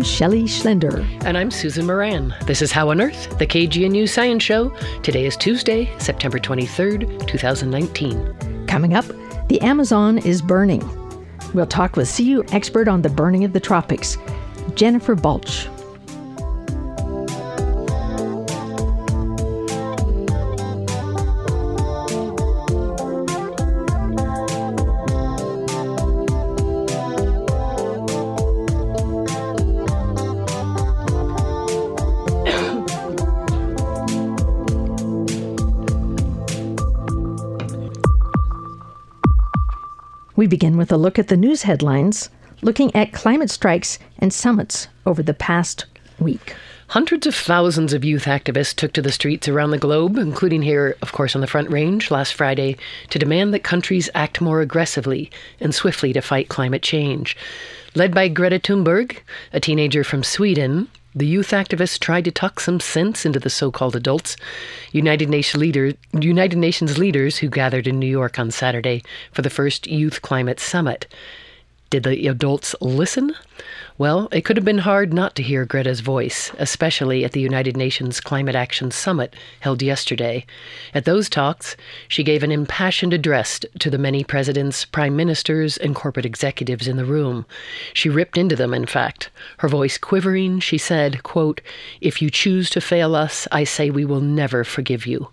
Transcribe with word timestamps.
I'm 0.00 0.04
Shelley 0.04 0.44
Schlender. 0.44 1.04
And 1.26 1.36
I'm 1.36 1.50
Susan 1.50 1.84
Moran. 1.84 2.34
This 2.46 2.62
is 2.62 2.72
How 2.72 2.88
on 2.88 3.02
Earth, 3.02 3.38
the 3.38 3.46
KGNU 3.46 4.08
Science 4.08 4.42
Show. 4.42 4.74
Today 5.02 5.26
is 5.26 5.36
Tuesday, 5.36 5.94
September 5.98 6.38
23rd, 6.38 7.26
2019. 7.26 8.66
Coming 8.66 8.94
up, 8.94 9.04
the 9.48 9.60
Amazon 9.60 10.16
is 10.16 10.40
burning. 10.40 10.82
We'll 11.52 11.66
talk 11.66 11.96
with 11.96 12.16
CU 12.16 12.42
expert 12.50 12.88
on 12.88 13.02
the 13.02 13.10
burning 13.10 13.44
of 13.44 13.52
the 13.52 13.60
tropics, 13.60 14.16
Jennifer 14.74 15.14
Balch. 15.14 15.68
We 40.40 40.46
begin 40.46 40.78
with 40.78 40.90
a 40.90 40.96
look 40.96 41.18
at 41.18 41.28
the 41.28 41.36
news 41.36 41.64
headlines, 41.64 42.30
looking 42.62 42.96
at 42.96 43.12
climate 43.12 43.50
strikes 43.50 43.98
and 44.18 44.32
summits 44.32 44.88
over 45.04 45.22
the 45.22 45.34
past 45.34 45.84
week. 46.18 46.56
Hundreds 46.88 47.26
of 47.26 47.34
thousands 47.34 47.92
of 47.92 48.06
youth 48.06 48.24
activists 48.24 48.74
took 48.74 48.94
to 48.94 49.02
the 49.02 49.12
streets 49.12 49.48
around 49.48 49.70
the 49.70 49.76
globe, 49.76 50.16
including 50.16 50.62
here, 50.62 50.96
of 51.02 51.12
course, 51.12 51.34
on 51.34 51.42
the 51.42 51.46
Front 51.46 51.68
Range 51.68 52.10
last 52.10 52.32
Friday, 52.32 52.78
to 53.10 53.18
demand 53.18 53.52
that 53.52 53.62
countries 53.62 54.08
act 54.14 54.40
more 54.40 54.62
aggressively 54.62 55.30
and 55.60 55.74
swiftly 55.74 56.14
to 56.14 56.22
fight 56.22 56.48
climate 56.48 56.82
change. 56.82 57.36
Led 57.94 58.14
by 58.14 58.28
Greta 58.28 58.58
Thunberg, 58.58 59.18
a 59.52 59.60
teenager 59.60 60.02
from 60.02 60.24
Sweden, 60.24 60.88
the 61.14 61.26
youth 61.26 61.50
activists 61.50 61.98
tried 61.98 62.24
to 62.24 62.30
tuck 62.30 62.60
some 62.60 62.80
sense 62.80 63.26
into 63.26 63.40
the 63.40 63.50
so-called 63.50 63.96
adults. 63.96 64.36
United 64.92 65.28
Nations, 65.28 65.60
leader, 65.60 65.92
United 66.12 66.58
Nations 66.58 66.98
leaders 66.98 67.38
who 67.38 67.48
gathered 67.48 67.86
in 67.86 67.98
New 67.98 68.06
York 68.06 68.38
on 68.38 68.50
Saturday 68.50 69.02
for 69.32 69.42
the 69.42 69.50
first 69.50 69.86
Youth 69.86 70.22
Climate 70.22 70.60
Summit. 70.60 71.06
Did 71.90 72.04
the 72.04 72.28
adults 72.28 72.74
listen? 72.80 73.34
Well, 74.00 74.28
it 74.32 74.46
could 74.46 74.56
have 74.56 74.64
been 74.64 74.78
hard 74.78 75.12
not 75.12 75.34
to 75.34 75.42
hear 75.42 75.66
Greta's 75.66 76.00
voice, 76.00 76.52
especially 76.58 77.22
at 77.22 77.32
the 77.32 77.40
United 77.42 77.76
Nations 77.76 78.18
Climate 78.18 78.54
Action 78.54 78.90
Summit 78.90 79.36
held 79.60 79.82
yesterday. 79.82 80.46
At 80.94 81.04
those 81.04 81.28
talks, 81.28 81.76
she 82.08 82.22
gave 82.22 82.42
an 82.42 82.50
impassioned 82.50 83.12
address 83.12 83.60
to 83.78 83.90
the 83.90 83.98
many 83.98 84.24
presidents, 84.24 84.86
prime 84.86 85.16
ministers, 85.16 85.76
and 85.76 85.94
corporate 85.94 86.24
executives 86.24 86.88
in 86.88 86.96
the 86.96 87.04
room. 87.04 87.44
She 87.92 88.08
ripped 88.08 88.38
into 88.38 88.56
them, 88.56 88.72
in 88.72 88.86
fact. 88.86 89.28
Her 89.58 89.68
voice 89.68 89.98
quivering, 89.98 90.60
she 90.60 90.78
said, 90.78 91.22
quote, 91.22 91.60
If 92.00 92.22
you 92.22 92.30
choose 92.30 92.70
to 92.70 92.80
fail 92.80 93.14
us, 93.14 93.46
I 93.52 93.64
say 93.64 93.90
we 93.90 94.06
will 94.06 94.22
never 94.22 94.64
forgive 94.64 95.06
you. 95.06 95.28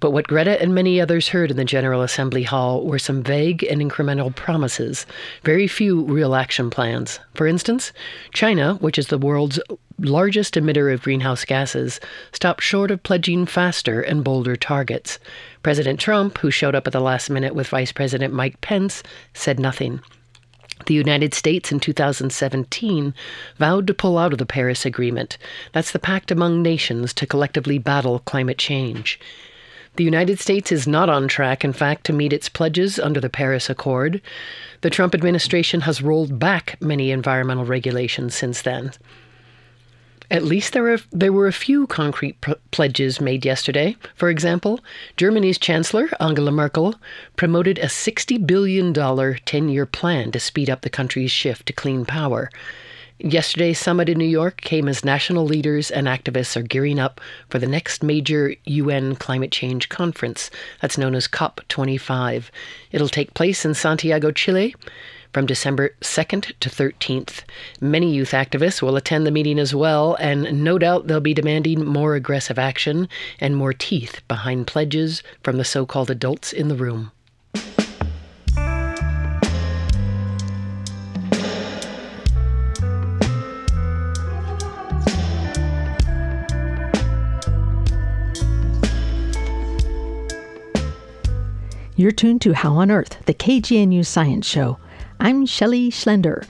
But 0.00 0.12
what 0.12 0.28
Greta 0.28 0.60
and 0.60 0.74
many 0.74 0.98
others 0.98 1.28
heard 1.28 1.50
in 1.50 1.58
the 1.58 1.64
General 1.64 2.00
Assembly 2.00 2.42
Hall 2.42 2.86
were 2.86 2.98
some 2.98 3.22
vague 3.22 3.62
and 3.64 3.82
incremental 3.82 4.34
promises, 4.34 5.04
very 5.44 5.66
few 5.66 6.02
real 6.04 6.34
action 6.34 6.70
plans. 6.70 7.20
For 7.34 7.46
instance, 7.46 7.92
China, 8.32 8.76
which 8.76 8.98
is 8.98 9.08
the 9.08 9.18
world's 9.18 9.60
largest 9.98 10.54
emitter 10.54 10.92
of 10.92 11.02
greenhouse 11.02 11.44
gases, 11.44 12.00
stopped 12.32 12.62
short 12.62 12.90
of 12.90 13.02
pledging 13.02 13.44
faster 13.44 14.00
and 14.00 14.24
bolder 14.24 14.56
targets. 14.56 15.18
President 15.62 16.00
Trump, 16.00 16.38
who 16.38 16.50
showed 16.50 16.74
up 16.74 16.86
at 16.86 16.94
the 16.94 17.00
last 17.00 17.28
minute 17.28 17.54
with 17.54 17.68
Vice 17.68 17.92
President 17.92 18.32
Mike 18.32 18.58
Pence, 18.62 19.02
said 19.34 19.60
nothing. 19.60 20.00
The 20.86 20.94
United 20.94 21.34
States 21.34 21.70
in 21.70 21.78
2017 21.78 23.12
vowed 23.58 23.86
to 23.86 23.92
pull 23.92 24.16
out 24.16 24.32
of 24.32 24.38
the 24.38 24.46
Paris 24.46 24.86
Agreement. 24.86 25.36
That's 25.74 25.92
the 25.92 25.98
pact 25.98 26.30
among 26.30 26.62
nations 26.62 27.12
to 27.14 27.26
collectively 27.26 27.76
battle 27.76 28.20
climate 28.20 28.56
change. 28.56 29.20
The 29.96 30.04
United 30.04 30.38
States 30.38 30.72
is 30.72 30.86
not 30.86 31.08
on 31.08 31.28
track, 31.28 31.64
in 31.64 31.72
fact, 31.72 32.04
to 32.06 32.12
meet 32.12 32.32
its 32.32 32.48
pledges 32.48 32.98
under 32.98 33.20
the 33.20 33.28
Paris 33.28 33.68
Accord. 33.68 34.22
The 34.82 34.90
Trump 34.90 35.14
administration 35.14 35.82
has 35.82 36.00
rolled 36.00 36.38
back 36.38 36.76
many 36.80 37.10
environmental 37.10 37.64
regulations 37.64 38.34
since 38.34 38.62
then. 38.62 38.92
At 40.30 40.44
least 40.44 40.72
there, 40.72 40.92
are, 40.92 40.98
there 41.10 41.32
were 41.32 41.48
a 41.48 41.52
few 41.52 41.88
concrete 41.88 42.40
pr- 42.40 42.52
pledges 42.70 43.20
made 43.20 43.44
yesterday. 43.44 43.96
For 44.14 44.30
example, 44.30 44.78
Germany's 45.16 45.58
Chancellor, 45.58 46.08
Angela 46.20 46.52
Merkel, 46.52 46.94
promoted 47.34 47.78
a 47.78 47.86
$60 47.86 48.46
billion 48.46 48.94
10 48.94 49.68
year 49.68 49.86
plan 49.86 50.30
to 50.30 50.38
speed 50.38 50.70
up 50.70 50.82
the 50.82 50.90
country's 50.90 51.32
shift 51.32 51.66
to 51.66 51.72
clean 51.72 52.04
power. 52.04 52.48
Yesterday's 53.22 53.78
summit 53.78 54.08
in 54.08 54.16
New 54.16 54.24
York 54.24 54.62
came 54.62 54.88
as 54.88 55.04
national 55.04 55.44
leaders 55.44 55.90
and 55.90 56.06
activists 56.06 56.56
are 56.56 56.62
gearing 56.62 56.98
up 56.98 57.20
for 57.50 57.58
the 57.58 57.66
next 57.66 58.02
major 58.02 58.54
UN 58.64 59.14
climate 59.14 59.52
change 59.52 59.90
conference 59.90 60.50
that's 60.80 60.96
known 60.96 61.14
as 61.14 61.28
COP25. 61.28 62.44
It'll 62.92 63.08
take 63.10 63.34
place 63.34 63.66
in 63.66 63.74
Santiago, 63.74 64.30
Chile 64.30 64.74
from 65.34 65.44
December 65.44 65.90
2nd 66.00 66.54
to 66.60 66.70
13th. 66.70 67.42
Many 67.78 68.10
youth 68.10 68.30
activists 68.30 68.80
will 68.80 68.96
attend 68.96 69.26
the 69.26 69.30
meeting 69.30 69.58
as 69.58 69.74
well, 69.74 70.16
and 70.18 70.64
no 70.64 70.78
doubt 70.78 71.06
they'll 71.06 71.20
be 71.20 71.34
demanding 71.34 71.84
more 71.84 72.14
aggressive 72.14 72.58
action 72.58 73.06
and 73.38 73.54
more 73.54 73.74
teeth 73.74 74.22
behind 74.28 74.66
pledges 74.66 75.22
from 75.42 75.58
the 75.58 75.64
so 75.64 75.84
called 75.84 76.10
adults 76.10 76.54
in 76.54 76.68
the 76.68 76.74
room. 76.74 77.12
You're 92.00 92.12
tuned 92.12 92.40
to 92.40 92.54
How 92.54 92.76
on 92.76 92.90
Earth, 92.90 93.18
the 93.26 93.34
KGNU 93.34 94.06
Science 94.06 94.46
Show. 94.46 94.78
I'm 95.20 95.44
Shelley 95.44 95.90
Schlender. 95.90 96.46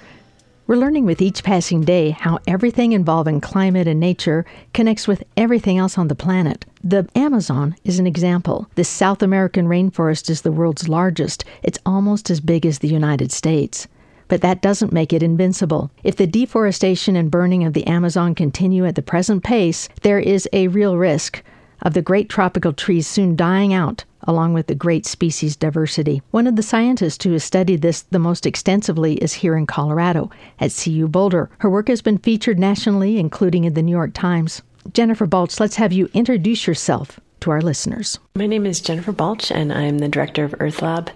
We're 0.68 0.76
learning 0.76 1.06
with 1.06 1.20
each 1.20 1.42
passing 1.42 1.80
day 1.80 2.10
how 2.10 2.38
everything 2.46 2.92
involving 2.92 3.40
climate 3.40 3.88
and 3.88 3.98
nature 3.98 4.46
connects 4.72 5.08
with 5.08 5.24
everything 5.36 5.76
else 5.76 5.98
on 5.98 6.06
the 6.06 6.14
planet. 6.14 6.66
The 6.84 7.08
Amazon 7.16 7.74
is 7.82 7.98
an 7.98 8.06
example. 8.06 8.68
This 8.76 8.88
South 8.88 9.24
American 9.24 9.66
rainforest 9.66 10.30
is 10.30 10.42
the 10.42 10.52
world's 10.52 10.88
largest. 10.88 11.44
It's 11.64 11.80
almost 11.84 12.30
as 12.30 12.38
big 12.38 12.64
as 12.64 12.78
the 12.78 12.86
United 12.86 13.32
States. 13.32 13.88
But 14.28 14.42
that 14.42 14.62
doesn't 14.62 14.92
make 14.92 15.12
it 15.12 15.20
invincible. 15.20 15.90
If 16.04 16.14
the 16.14 16.28
deforestation 16.28 17.16
and 17.16 17.28
burning 17.28 17.64
of 17.64 17.72
the 17.72 17.88
Amazon 17.88 18.36
continue 18.36 18.86
at 18.86 18.94
the 18.94 19.02
present 19.02 19.42
pace, 19.42 19.88
there 20.02 20.20
is 20.20 20.48
a 20.52 20.68
real 20.68 20.96
risk 20.96 21.42
of 21.82 21.94
the 21.94 22.02
great 22.02 22.28
tropical 22.28 22.72
trees 22.72 23.06
soon 23.06 23.36
dying 23.36 23.72
out 23.72 24.04
along 24.24 24.52
with 24.52 24.66
the 24.66 24.74
great 24.74 25.06
species 25.06 25.56
diversity. 25.56 26.22
One 26.30 26.46
of 26.46 26.56
the 26.56 26.62
scientists 26.62 27.24
who 27.24 27.32
has 27.32 27.44
studied 27.44 27.82
this 27.82 28.02
the 28.02 28.18
most 28.18 28.46
extensively 28.46 29.14
is 29.14 29.32
here 29.32 29.56
in 29.56 29.66
Colorado 29.66 30.30
at 30.58 30.74
CU 30.74 31.08
Boulder. 31.08 31.50
Her 31.58 31.70
work 31.70 31.88
has 31.88 32.02
been 32.02 32.18
featured 32.18 32.58
nationally, 32.58 33.18
including 33.18 33.64
in 33.64 33.74
the 33.74 33.82
New 33.82 33.92
York 33.92 34.12
Times. 34.14 34.62
Jennifer 34.92 35.26
Balch, 35.26 35.60
let's 35.60 35.76
have 35.76 35.92
you 35.92 36.08
introduce 36.14 36.66
yourself 36.66 37.20
to 37.40 37.50
our 37.50 37.60
listeners. 37.60 38.18
My 38.34 38.46
name 38.46 38.64
is 38.64 38.80
Jennifer 38.80 39.12
Balch, 39.12 39.50
and 39.50 39.72
I'm 39.72 39.98
the 39.98 40.08
director 40.08 40.44
of 40.44 40.54
Earth 40.60 40.82
Lab 40.82 41.10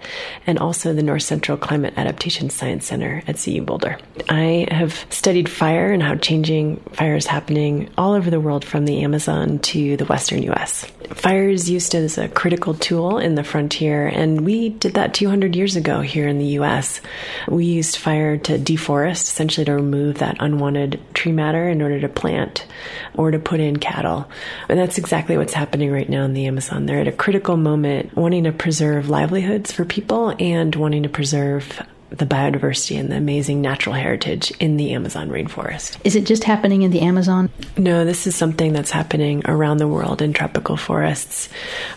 and 0.47 0.59
also 0.59 0.93
the 0.93 1.03
North 1.03 1.23
Central 1.23 1.57
Climate 1.57 1.95
Adaptation 1.97 2.51
Science 2.51 2.87
Center 2.87 3.23
at 3.27 3.43
CU 3.43 3.63
Boulder. 3.63 3.99
I 4.29 4.67
have 4.71 5.07
studied 5.11 5.49
fire 5.49 5.93
and 5.93 6.03
how 6.03 6.17
changing 6.17 6.77
fire 6.93 7.17
is 7.17 7.27
happening 7.27 7.91
all 7.97 8.15
over 8.15 8.31
the 8.31 8.41
world 8.41 8.65
from 8.65 8.85
the 8.85 9.03
Amazon 9.03 9.59
to 9.61 9.97
the 9.97 10.05
western 10.07 10.43
U.S. 10.45 10.85
Fire 11.11 11.49
is 11.49 11.69
used 11.69 11.95
as 11.95 12.17
a 12.17 12.29
critical 12.29 12.75
tool 12.75 13.19
in 13.19 13.35
the 13.35 13.45
frontier, 13.45 14.07
and 14.07 14.45
we 14.45 14.71
did 14.71 14.95
that 14.95 15.15
200 15.15 15.55
years 15.55 15.77
ago 15.77 16.01
here 16.01 16.27
in 16.27 16.39
the 16.39 16.47
U.S. 16.59 17.01
We 17.47 17.67
used 17.67 17.97
fire 17.97 18.39
to 18.39 18.59
deforest, 18.59 19.23
essentially 19.23 19.67
to 19.67 19.75
remove 19.75 20.19
that 20.19 20.39
unwanted 20.41 21.01
tree 21.13 21.33
matter 21.33 21.69
in 21.69 21.83
order 21.83 22.01
to 22.01 22.09
plant 22.09 22.67
or 23.15 23.31
to 23.31 23.39
put 23.39 23.61
in 23.61 23.77
cattle. 23.77 24.29
And 24.69 24.79
that's 24.79 24.99
exactly 24.99 25.37
what's 25.37 25.53
happening 25.53 25.93
right 25.93 26.09
now 26.09 26.14
in 26.23 26.35
the 26.35 26.47
Amazon. 26.47 26.87
They're 26.87 27.01
at 27.01 27.09
a 27.09 27.13
critical 27.13 27.57
moment 27.57 28.15
wanting 28.17 28.45
to 28.45 28.53
preserve 28.53 29.09
livelihoods 29.09 29.73
for 29.73 29.85
people 29.85 30.35
and 30.39 30.75
wanting 30.77 31.03
to 31.03 31.09
preserve 31.09 31.83
the 32.17 32.27
biodiversity 32.27 32.99
and 32.99 33.11
the 33.11 33.17
amazing 33.17 33.61
natural 33.61 33.95
heritage 33.95 34.53
in 34.61 34.77
the 34.77 34.93
Amazon 34.93 35.29
rainforest. 35.29 35.99
Is 36.05 36.17
it 36.17 36.27
just 36.27 36.45
happening 36.45 36.83
in 36.83 36.91
the 36.91 37.01
Amazon? 37.01 37.51
No, 37.77 38.05
this 38.05 38.27
is 38.27 38.37
something 38.37 38.73
that's 38.73 38.91
happening 38.91 39.43
around 39.47 39.79
the 39.79 39.89
world 39.89 40.23
in 40.23 40.33
tropical 40.33 40.77
forests 40.77 41.49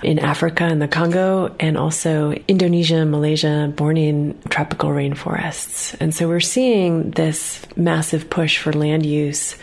in 0.04 0.20
Africa 0.20 0.64
and 0.64 0.82
the 0.82 0.88
Congo, 0.88 1.56
and 1.60 1.78
also 1.78 2.32
Indonesia, 2.48 3.06
Malaysia, 3.06 3.72
Bornean 3.76 4.36
tropical 4.50 4.90
rainforests. 4.90 5.96
And 6.00 6.14
so 6.14 6.28
we're 6.28 6.40
seeing 6.40 7.12
this 7.12 7.62
massive 7.76 8.30
push 8.30 8.58
for 8.58 8.74
land 8.74 9.06
use 9.06 9.56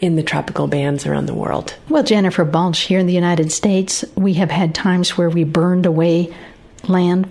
in 0.00 0.16
the 0.16 0.22
tropical 0.22 0.66
bands 0.66 1.06
around 1.06 1.26
the 1.26 1.34
world. 1.34 1.74
Well, 1.88 2.02
Jennifer 2.02 2.44
Balch, 2.44 2.80
here 2.80 2.98
in 2.98 3.06
the 3.06 3.12
United 3.12 3.52
States, 3.52 4.04
we 4.14 4.34
have 4.34 4.50
had 4.50 4.74
times 4.74 5.16
where 5.16 5.30
we 5.30 5.44
burned 5.44 5.86
away 5.86 6.34
land 6.88 7.28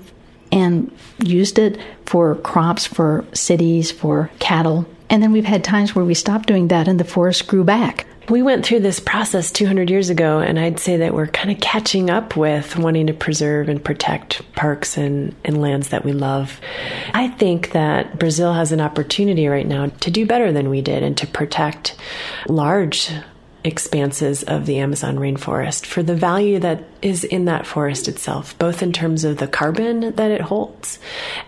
and 0.52 0.92
used 1.20 1.60
it 1.60 1.80
for 2.06 2.36
crops, 2.36 2.86
for 2.86 3.26
cities, 3.34 3.92
for 3.92 4.30
cattle. 4.40 4.86
And 5.10 5.22
then 5.22 5.32
we've 5.32 5.46
had 5.46 5.64
times 5.64 5.96
where 5.96 6.06
we 6.06 6.14
stopped 6.14 6.48
doing 6.48 6.70
that 6.70 6.88
and 6.88 7.00
the 7.00 7.04
forest 7.04 7.48
grew 7.48 7.64
back. 7.64 8.06
We 8.30 8.42
went 8.42 8.66
through 8.66 8.80
this 8.82 9.00
process 9.00 9.52
200 9.52 9.90
years 9.90 10.10
ago, 10.10 10.40
and 10.40 10.58
I'd 10.58 10.80
say 10.80 10.96
that 10.98 11.14
we're 11.14 11.28
kind 11.28 11.52
of 11.52 11.60
catching 11.60 12.10
up 12.10 12.38
with 12.38 12.78
wanting 12.78 13.08
to 13.08 13.14
preserve 13.14 13.68
and 13.68 13.84
protect 13.84 14.42
parks 14.56 14.96
and, 14.96 15.36
and 15.44 15.60
lands 15.60 15.90
that 15.90 16.06
we 16.06 16.14
love. 16.14 16.62
I 17.14 17.28
think 17.28 17.72
that 17.72 18.20
Brazil 18.20 18.54
has 18.54 18.72
an 18.72 18.80
opportunity 18.80 19.48
right 19.48 19.68
now 19.68 19.88
to 19.88 20.12
do 20.12 20.26
better 20.26 20.54
than 20.54 20.70
we 20.70 20.82
did 20.82 21.04
and 21.04 21.18
to 21.18 21.28
protect 21.28 21.98
large 22.48 23.12
expanses 23.64 24.44
of 24.44 24.66
the 24.66 24.80
Amazon 24.80 25.18
rainforest 25.18 25.86
for 25.86 26.04
the 26.04 26.16
value 26.16 26.60
that 26.60 26.84
is 27.02 27.24
in 27.24 27.46
that 27.46 27.66
forest 27.66 28.08
itself, 28.08 28.58
both 28.58 28.82
in 28.82 28.92
terms 28.92 29.24
of 29.24 29.38
the 29.38 29.48
carbon 29.48 30.16
that 30.16 30.32
it 30.32 30.42
holds 30.42 31.00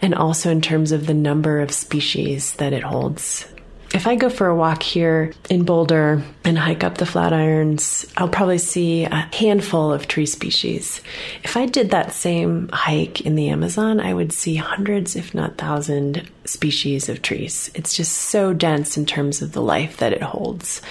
and 0.02 0.14
also 0.14 0.50
in 0.50 0.62
terms 0.62 0.92
of 0.92 1.08
the 1.08 1.14
number 1.14 1.60
of 1.60 1.72
species 1.72 2.54
that 2.56 2.74
it 2.74 2.84
holds. 2.84 3.48
If 3.94 4.08
I 4.08 4.16
go 4.16 4.28
for 4.28 4.48
a 4.48 4.56
walk 4.56 4.82
here 4.82 5.34
in 5.52 5.66
Boulder 5.66 6.24
and 6.44 6.58
hike 6.58 6.84
up 6.84 6.98
the 6.98 7.06
Flatirons, 7.06 8.12
I'll 8.18 8.28
probably 8.28 8.58
see 8.58 9.04
a 9.04 9.30
handful 9.32 9.94
of 9.94 10.08
tree 10.08 10.26
species. 10.26 11.00
If 11.44 11.56
I 11.56 11.68
did 11.68 11.92
that 11.92 12.12
same 12.12 12.70
hike 12.74 13.22
in 13.22 13.36
the 13.36 13.50
Amazon, 13.50 14.00
I 14.00 14.16
would 14.16 14.34
see 14.34 14.56
hundreds, 14.56 15.16
if 15.16 15.36
not 15.36 15.60
thousand, 15.60 16.28
species 16.44 17.08
of 17.08 17.22
trees. 17.22 17.70
It's 17.76 17.96
just 17.96 18.14
so 18.14 18.52
dense 18.52 18.98
in 18.98 19.06
terms 19.06 19.44
of 19.44 19.52
the 19.52 19.62
life 19.62 19.98
that 19.98 20.12
it 20.12 20.24
holds. 20.24 20.82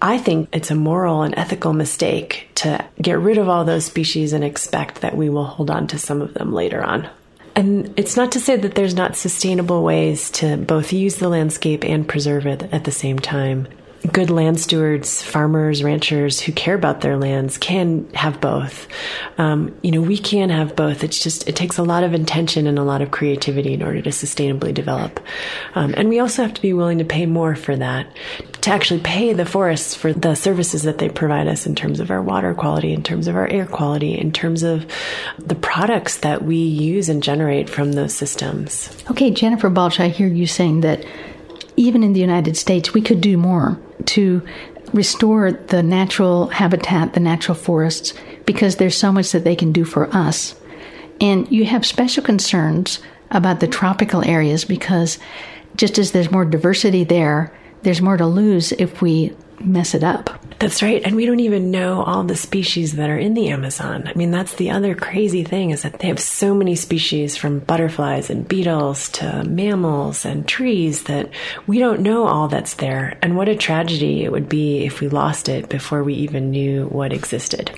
I 0.00 0.18
think 0.18 0.48
it's 0.52 0.70
a 0.70 0.74
moral 0.74 1.22
and 1.22 1.34
ethical 1.36 1.72
mistake 1.72 2.48
to 2.56 2.84
get 3.00 3.18
rid 3.18 3.38
of 3.38 3.48
all 3.48 3.64
those 3.64 3.84
species 3.84 4.32
and 4.32 4.44
expect 4.44 5.00
that 5.00 5.16
we 5.16 5.30
will 5.30 5.44
hold 5.44 5.70
on 5.70 5.86
to 5.88 5.98
some 5.98 6.20
of 6.20 6.34
them 6.34 6.52
later 6.52 6.82
on. 6.82 7.08
And 7.56 7.94
it's 7.96 8.16
not 8.16 8.32
to 8.32 8.40
say 8.40 8.56
that 8.56 8.74
there's 8.74 8.94
not 8.94 9.16
sustainable 9.16 9.84
ways 9.84 10.30
to 10.32 10.56
both 10.56 10.92
use 10.92 11.16
the 11.16 11.28
landscape 11.28 11.84
and 11.84 12.08
preserve 12.08 12.46
it 12.46 12.64
at 12.72 12.84
the 12.84 12.90
same 12.90 13.18
time 13.18 13.68
good 14.12 14.28
land 14.28 14.60
stewards, 14.60 15.22
farmers, 15.22 15.82
ranchers 15.82 16.40
who 16.40 16.52
care 16.52 16.74
about 16.74 17.00
their 17.00 17.16
lands 17.16 17.56
can 17.56 18.06
have 18.14 18.40
both. 18.40 18.86
Um, 19.38 19.74
you 19.82 19.90
know, 19.90 20.02
we 20.02 20.18
can 20.18 20.50
have 20.50 20.76
both. 20.76 21.02
It's 21.02 21.18
just, 21.18 21.48
it 21.48 21.56
takes 21.56 21.78
a 21.78 21.82
lot 21.82 22.04
of 22.04 22.12
intention 22.12 22.66
and 22.66 22.78
a 22.78 22.82
lot 22.82 23.00
of 23.00 23.10
creativity 23.10 23.72
in 23.72 23.82
order 23.82 24.02
to 24.02 24.10
sustainably 24.10 24.74
develop. 24.74 25.20
Um, 25.74 25.94
and 25.96 26.08
we 26.08 26.20
also 26.20 26.42
have 26.42 26.52
to 26.54 26.62
be 26.62 26.74
willing 26.74 26.98
to 26.98 27.04
pay 27.04 27.24
more 27.24 27.54
for 27.54 27.76
that, 27.76 28.06
to 28.60 28.70
actually 28.70 29.00
pay 29.00 29.32
the 29.32 29.46
forests 29.46 29.94
for 29.94 30.12
the 30.12 30.34
services 30.34 30.82
that 30.82 30.98
they 30.98 31.08
provide 31.08 31.48
us 31.48 31.66
in 31.66 31.74
terms 31.74 31.98
of 31.98 32.10
our 32.10 32.22
water 32.22 32.52
quality, 32.52 32.92
in 32.92 33.02
terms 33.02 33.26
of 33.26 33.36
our 33.36 33.48
air 33.48 33.66
quality, 33.66 34.18
in 34.18 34.32
terms 34.32 34.62
of 34.62 34.86
the 35.38 35.54
products 35.54 36.18
that 36.18 36.42
we 36.42 36.56
use 36.56 37.08
and 37.08 37.22
generate 37.22 37.70
from 37.70 37.92
those 37.92 38.14
systems. 38.14 38.90
Okay, 39.10 39.30
Jennifer 39.30 39.70
Balch, 39.70 39.98
I 39.98 40.08
hear 40.08 40.28
you 40.28 40.46
saying 40.46 40.82
that 40.82 41.06
even 41.76 42.02
in 42.02 42.12
the 42.12 42.20
United 42.20 42.56
States, 42.56 42.92
we 42.92 43.00
could 43.00 43.20
do 43.20 43.36
more 43.36 43.80
to 44.06 44.42
restore 44.92 45.52
the 45.52 45.82
natural 45.82 46.48
habitat, 46.48 47.14
the 47.14 47.20
natural 47.20 47.56
forests, 47.56 48.14
because 48.46 48.76
there's 48.76 48.96
so 48.96 49.12
much 49.12 49.32
that 49.32 49.44
they 49.44 49.56
can 49.56 49.72
do 49.72 49.84
for 49.84 50.08
us. 50.14 50.54
And 51.20 51.50
you 51.50 51.64
have 51.64 51.86
special 51.86 52.22
concerns 52.22 53.00
about 53.30 53.60
the 53.60 53.66
tropical 53.66 54.24
areas 54.24 54.64
because 54.64 55.18
just 55.76 55.98
as 55.98 56.12
there's 56.12 56.30
more 56.30 56.44
diversity 56.44 57.04
there, 57.04 57.52
there's 57.82 58.02
more 58.02 58.16
to 58.16 58.26
lose 58.26 58.72
if 58.72 59.02
we 59.02 59.34
mess 59.60 59.94
it 59.94 60.04
up. 60.04 60.40
That's 60.58 60.82
right. 60.82 61.02
And 61.04 61.16
we 61.16 61.26
don't 61.26 61.40
even 61.40 61.70
know 61.70 62.02
all 62.02 62.22
the 62.22 62.36
species 62.36 62.94
that 62.94 63.10
are 63.10 63.18
in 63.18 63.34
the 63.34 63.48
Amazon. 63.48 64.06
I 64.06 64.14
mean, 64.14 64.30
that's 64.30 64.54
the 64.54 64.70
other 64.70 64.94
crazy 64.94 65.44
thing 65.44 65.70
is 65.70 65.82
that 65.82 65.98
they 65.98 66.08
have 66.08 66.20
so 66.20 66.54
many 66.54 66.74
species 66.76 67.36
from 67.36 67.58
butterflies 67.58 68.30
and 68.30 68.46
beetles 68.48 69.08
to 69.10 69.44
mammals 69.44 70.24
and 70.24 70.46
trees 70.46 71.04
that 71.04 71.28
we 71.66 71.78
don't 71.78 72.00
know 72.00 72.26
all 72.26 72.48
that's 72.48 72.74
there. 72.74 73.18
And 73.20 73.36
what 73.36 73.48
a 73.48 73.56
tragedy 73.56 74.24
it 74.24 74.32
would 74.32 74.48
be 74.48 74.84
if 74.84 75.00
we 75.00 75.08
lost 75.08 75.48
it 75.48 75.68
before 75.68 76.04
we 76.04 76.14
even 76.14 76.50
knew 76.50 76.86
what 76.86 77.12
existed. 77.12 77.70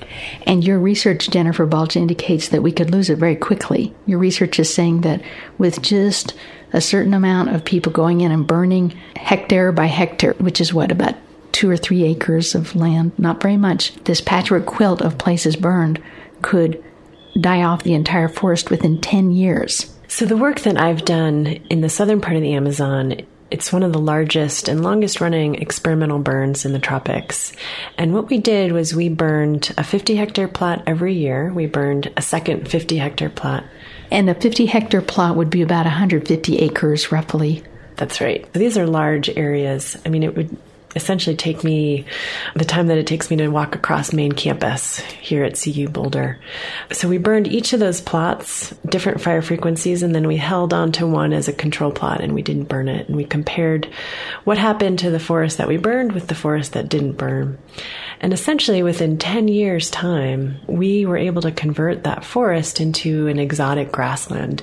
And 0.42 0.62
your 0.62 0.78
research, 0.78 1.30
Jennifer 1.30 1.66
Balch, 1.66 1.96
indicates 1.96 2.50
that 2.50 2.62
we 2.62 2.72
could 2.72 2.90
lose 2.90 3.10
it 3.10 3.18
very 3.18 3.36
quickly. 3.36 3.94
Your 4.04 4.18
research 4.18 4.60
is 4.60 4.72
saying 4.72 5.00
that 5.00 5.22
with 5.58 5.82
just 5.82 6.34
a 6.72 6.80
certain 6.80 7.14
amount 7.14 7.50
of 7.50 7.64
people 7.64 7.90
going 7.90 8.20
in 8.20 8.30
and 8.32 8.46
burning 8.46 8.90
hectare 9.16 9.72
by 9.72 9.86
hectare, 9.86 10.34
which 10.34 10.60
is 10.60 10.74
what, 10.74 10.92
about 10.92 11.14
two 11.56 11.70
or 11.70 11.76
three 11.78 12.04
acres 12.04 12.54
of 12.54 12.76
land, 12.76 13.18
not 13.18 13.40
very 13.40 13.56
much, 13.56 13.94
this 14.04 14.20
patchwork 14.20 14.66
quilt 14.66 15.00
of 15.00 15.16
places 15.16 15.56
burned 15.56 16.02
could 16.42 16.84
die 17.40 17.62
off 17.62 17.82
the 17.82 17.94
entire 17.94 18.28
forest 18.28 18.68
within 18.68 19.00
10 19.00 19.30
years. 19.30 19.90
So, 20.06 20.26
the 20.26 20.36
work 20.36 20.60
that 20.60 20.78
I've 20.78 21.06
done 21.06 21.46
in 21.46 21.80
the 21.80 21.88
southern 21.88 22.20
part 22.20 22.36
of 22.36 22.42
the 22.42 22.52
Amazon 22.52 23.22
it's 23.48 23.72
one 23.72 23.84
of 23.84 23.92
the 23.92 24.00
largest 24.00 24.66
and 24.66 24.82
longest 24.82 25.20
running 25.20 25.54
experimental 25.54 26.18
burns 26.18 26.64
in 26.64 26.72
the 26.72 26.80
tropics. 26.80 27.52
And 27.96 28.12
what 28.12 28.28
we 28.28 28.38
did 28.38 28.72
was 28.72 28.92
we 28.92 29.08
burned 29.08 29.72
a 29.78 29.84
50 29.84 30.16
hectare 30.16 30.48
plot 30.48 30.82
every 30.84 31.14
year. 31.14 31.52
We 31.52 31.66
burned 31.66 32.12
a 32.16 32.22
second 32.22 32.68
50 32.68 32.96
hectare 32.96 33.30
plot. 33.30 33.62
And 34.10 34.28
a 34.28 34.34
50 34.34 34.66
hectare 34.66 35.00
plot 35.00 35.36
would 35.36 35.48
be 35.48 35.62
about 35.62 35.86
150 35.86 36.58
acres 36.58 37.12
roughly. 37.12 37.62
That's 37.94 38.20
right. 38.20 38.44
So 38.52 38.58
these 38.58 38.76
are 38.76 38.86
large 38.86 39.28
areas. 39.30 39.96
I 40.04 40.08
mean, 40.08 40.24
it 40.24 40.34
would 40.34 40.56
essentially 40.96 41.36
take 41.36 41.62
me 41.62 42.04
the 42.56 42.64
time 42.64 42.88
that 42.88 42.98
it 42.98 43.06
takes 43.06 43.30
me 43.30 43.36
to 43.36 43.48
walk 43.48 43.74
across 43.76 44.12
main 44.12 44.32
campus 44.32 44.98
here 44.98 45.44
at 45.44 45.60
CU 45.60 45.88
Boulder. 45.88 46.40
So 46.90 47.08
we 47.08 47.18
burned 47.18 47.46
each 47.46 47.72
of 47.72 47.80
those 47.80 48.00
plots, 48.00 48.70
different 48.88 49.20
fire 49.20 49.42
frequencies, 49.42 50.02
and 50.02 50.14
then 50.14 50.26
we 50.26 50.36
held 50.36 50.72
on 50.72 50.90
to 50.92 51.06
one 51.06 51.32
as 51.32 51.46
a 51.46 51.52
control 51.52 51.92
plot 51.92 52.22
and 52.22 52.34
we 52.34 52.42
didn't 52.42 52.64
burn 52.64 52.88
it. 52.88 53.06
And 53.06 53.16
we 53.16 53.24
compared 53.24 53.88
what 54.44 54.58
happened 54.58 54.98
to 55.00 55.10
the 55.10 55.20
forest 55.20 55.58
that 55.58 55.68
we 55.68 55.76
burned 55.76 56.12
with 56.12 56.28
the 56.28 56.34
forest 56.34 56.72
that 56.72 56.88
didn't 56.88 57.12
burn. 57.12 57.58
And 58.20 58.32
essentially, 58.32 58.82
within 58.82 59.18
10 59.18 59.48
years' 59.48 59.90
time, 59.90 60.56
we 60.66 61.04
were 61.04 61.18
able 61.18 61.42
to 61.42 61.52
convert 61.52 62.04
that 62.04 62.24
forest 62.24 62.80
into 62.80 63.26
an 63.28 63.38
exotic 63.38 63.92
grassland 63.92 64.62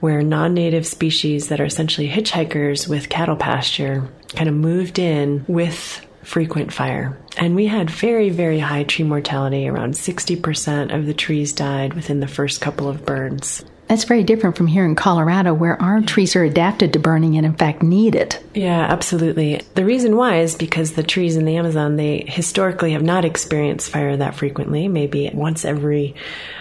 where 0.00 0.22
non 0.22 0.54
native 0.54 0.86
species 0.86 1.48
that 1.48 1.60
are 1.60 1.66
essentially 1.66 2.08
hitchhikers 2.08 2.88
with 2.88 3.10
cattle 3.10 3.36
pasture 3.36 4.08
kind 4.34 4.48
of 4.48 4.54
moved 4.54 4.98
in 4.98 5.44
with 5.46 6.04
frequent 6.22 6.72
fire. 6.72 7.16
And 7.36 7.54
we 7.54 7.66
had 7.66 7.90
very, 7.90 8.30
very 8.30 8.58
high 8.58 8.84
tree 8.84 9.04
mortality. 9.04 9.68
Around 9.68 9.94
60% 9.94 10.94
of 10.94 11.06
the 11.06 11.14
trees 11.14 11.52
died 11.52 11.94
within 11.94 12.20
the 12.20 12.26
first 12.26 12.60
couple 12.60 12.88
of 12.88 13.04
burns. 13.04 13.64
That's 13.88 14.04
very 14.04 14.24
different 14.24 14.56
from 14.56 14.66
here 14.66 14.84
in 14.84 14.96
Colorado, 14.96 15.54
where 15.54 15.80
our 15.80 16.00
trees 16.00 16.34
are 16.34 16.42
adapted 16.42 16.92
to 16.92 16.98
burning 16.98 17.36
and, 17.36 17.46
in 17.46 17.54
fact, 17.54 17.82
need 17.82 18.16
it. 18.16 18.42
Yeah, 18.52 18.80
absolutely. 18.80 19.62
The 19.74 19.84
reason 19.84 20.16
why 20.16 20.38
is 20.40 20.56
because 20.56 20.92
the 20.92 21.04
trees 21.04 21.36
in 21.36 21.44
the 21.44 21.56
Amazon, 21.56 21.96
they 21.96 22.24
historically 22.26 22.92
have 22.92 23.02
not 23.02 23.24
experienced 23.24 23.90
fire 23.90 24.16
that 24.16 24.34
frequently. 24.34 24.88
Maybe 24.88 25.30
once 25.32 25.64
every 25.64 26.16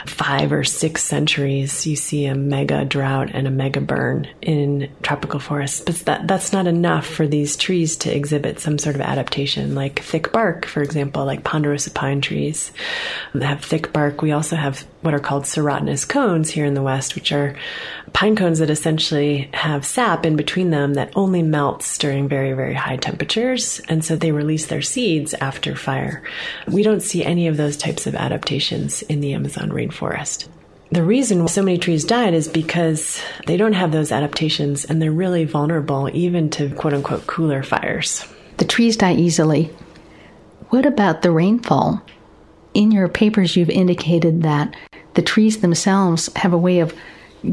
five 0.05 0.51
or 0.51 0.63
six 0.63 1.03
centuries, 1.03 1.87
you 1.87 1.95
see 1.95 2.25
a 2.25 2.35
mega 2.35 2.85
drought 2.85 3.31
and 3.33 3.47
a 3.47 3.51
mega 3.51 3.81
burn 3.81 4.27
in 4.41 4.91
tropical 5.01 5.39
forests. 5.39 5.81
But 5.81 5.95
that, 6.05 6.27
that's 6.27 6.53
not 6.53 6.67
enough 6.67 7.07
for 7.07 7.25
these 7.25 7.57
trees 7.57 7.95
to 7.97 8.15
exhibit 8.15 8.59
some 8.59 8.77
sort 8.77 8.95
of 8.95 9.01
adaptation, 9.01 9.73
like 9.73 9.99
thick 10.01 10.31
bark, 10.31 10.65
for 10.65 10.83
example, 10.83 11.25
like 11.25 11.43
ponderosa 11.43 11.89
pine 11.89 12.21
trees 12.21 12.71
that 13.33 13.45
have 13.45 13.63
thick 13.63 13.91
bark. 13.91 14.21
We 14.21 14.31
also 14.31 14.55
have 14.55 14.85
what 15.01 15.13
are 15.13 15.19
called 15.19 15.43
serotinous 15.43 16.07
cones 16.07 16.49
here 16.49 16.65
in 16.65 16.73
the 16.73 16.81
West, 16.81 17.14
which 17.15 17.31
are 17.31 17.55
pine 18.13 18.35
cones 18.35 18.59
that 18.59 18.69
essentially 18.69 19.49
have 19.53 19.85
sap 19.85 20.25
in 20.25 20.35
between 20.35 20.69
them 20.69 20.93
that 20.93 21.11
only 21.15 21.41
melts 21.41 21.97
during 21.97 22.27
very, 22.27 22.53
very 22.53 22.73
high 22.73 22.97
temperatures. 22.97 23.81
And 23.89 24.03
so 24.03 24.15
they 24.15 24.31
release 24.31 24.67
their 24.67 24.81
seeds 24.81 25.33
after 25.35 25.75
fire. 25.75 26.23
We 26.67 26.83
don't 26.83 27.01
see 27.01 27.23
any 27.23 27.47
of 27.47 27.57
those 27.57 27.77
types 27.77 28.07
of 28.07 28.15
adaptations 28.15 29.01
in 29.03 29.21
the 29.21 29.33
Amazon 29.33 29.69
rainforest. 29.69 30.47
The 30.91 31.03
reason 31.03 31.47
so 31.47 31.63
many 31.63 31.77
trees 31.77 32.05
died 32.05 32.33
is 32.33 32.47
because 32.47 33.19
they 33.47 33.57
don't 33.57 33.73
have 33.73 33.91
those 33.91 34.11
adaptations 34.11 34.85
and 34.85 35.01
they're 35.01 35.11
really 35.11 35.43
vulnerable 35.43 36.09
even 36.13 36.49
to 36.51 36.69
quote 36.69 36.93
unquote 36.93 37.27
cooler 37.27 37.63
fires. 37.63 38.25
The 38.57 38.65
trees 38.65 38.95
die 38.95 39.15
easily. 39.15 39.71
What 40.69 40.85
about 40.85 41.21
the 41.21 41.31
rainfall? 41.31 42.01
In 42.73 42.91
your 42.91 43.07
papers, 43.07 43.55
you've 43.55 43.69
indicated 43.69 44.43
that 44.43 44.75
the 45.15 45.21
trees 45.21 45.61
themselves 45.61 46.29
have 46.35 46.53
a 46.53 46.57
way 46.57 46.79
of 46.79 46.93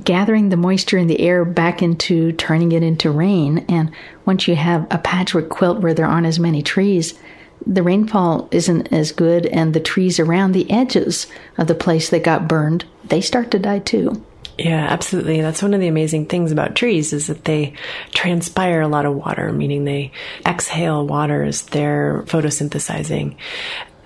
gathering 0.04 0.49
the 0.49 0.57
moisture 0.57 0.99
in 0.99 1.07
the 1.07 1.21
air 1.21 1.45
back 1.45 1.83
into 1.83 2.33
turning 2.33 2.73
it 2.73 2.83
into 2.83 3.11
rain. 3.11 3.64
And 3.69 3.90
once 4.25 4.49
you 4.49 4.57
have 4.57 4.87
a 4.90 4.99
patchwork 4.99 5.49
quilt 5.49 5.81
where 5.81 5.95
there 5.95 6.07
aren't 6.07 6.26
as 6.26 6.38
many 6.38 6.62
trees, 6.62 7.19
the 7.66 7.83
rainfall 7.83 8.49
isn't 8.50 8.92
as 8.92 9.12
good, 9.12 9.47
and 9.47 9.73
the 9.73 9.81
trees 9.81 10.19
around 10.19 10.52
the 10.52 10.71
edges 10.71 11.26
of 11.59 11.69
the 11.69 11.75
place 11.75 12.11
that 12.11 12.25
got 12.25 12.49
burned, 12.49 12.85
they 13.04 13.21
start 13.21 13.50
to 13.52 13.59
die 13.59 13.78
too. 13.78 14.25
Yeah, 14.59 14.87
absolutely. 14.90 15.40
That's 15.40 15.62
one 15.62 15.73
of 15.73 15.81
the 15.81 15.88
amazing 15.88 16.26
things 16.26 16.52
about 16.52 16.76
trees 16.76 17.12
is 17.12 17.28
that 17.28 17.45
they 17.45 17.75
transpire 18.11 18.83
a 18.83 18.88
lot 18.88 19.07
of 19.07 19.14
water, 19.14 19.52
meaning 19.52 19.85
they 19.85 20.12
exhale 20.47 21.07
water 21.07 21.42
as 21.42 21.62
they're 21.62 22.23
photosynthesizing 22.26 23.37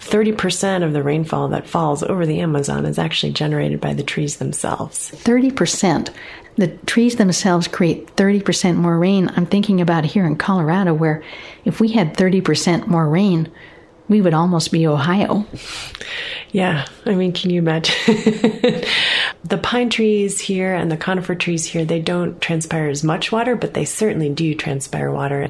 30% 0.07 0.85
of 0.85 0.93
the 0.93 1.03
rainfall 1.03 1.49
that 1.49 1.67
falls 1.67 2.03
over 2.03 2.25
the 2.25 2.41
Amazon 2.41 2.87
is 2.87 2.99
actually 2.99 3.33
generated 3.33 3.81
by 3.81 3.93
the 3.93 4.03
trees 4.03 4.37
themselves. 4.37 5.11
30%. 5.11 6.11
The 6.57 6.69
trees 6.87 7.17
themselves 7.17 7.69
create 7.69 8.15
30% 8.17 8.77
more 8.77 8.99
rain. 8.99 9.31
I'm 9.37 9.47
thinking 9.47 9.81
about 9.81 10.05
here 10.05 10.25
in 10.27 10.37
Colorado, 10.37 10.95
where 10.95 11.23
if 11.65 11.81
we 11.81 11.89
had 11.89 12.17
30% 12.17 12.87
more 12.87 13.09
rain, 13.09 13.51
we 14.09 14.21
would 14.21 14.35
almost 14.35 14.71
be 14.73 14.87
Ohio. 14.87 15.47
Yeah, 16.53 16.87
I 17.05 17.15
mean, 17.15 17.33
can 17.33 17.51
you 17.51 17.59
imagine? 17.59 17.95
the 19.45 19.59
pine 19.63 19.91
trees 19.91 20.41
here 20.41 20.75
and 20.75 20.91
the 20.91 20.97
conifer 20.97 21.35
trees 21.35 21.67
here, 21.67 21.85
they 21.85 22.01
don't 22.01 22.41
transpire 22.41 22.89
as 22.89 23.05
much 23.05 23.31
water, 23.33 23.57
but 23.57 23.75
they 23.75 23.85
certainly 23.85 24.31
do 24.31 24.55
transpire 24.55 25.11
water. 25.11 25.49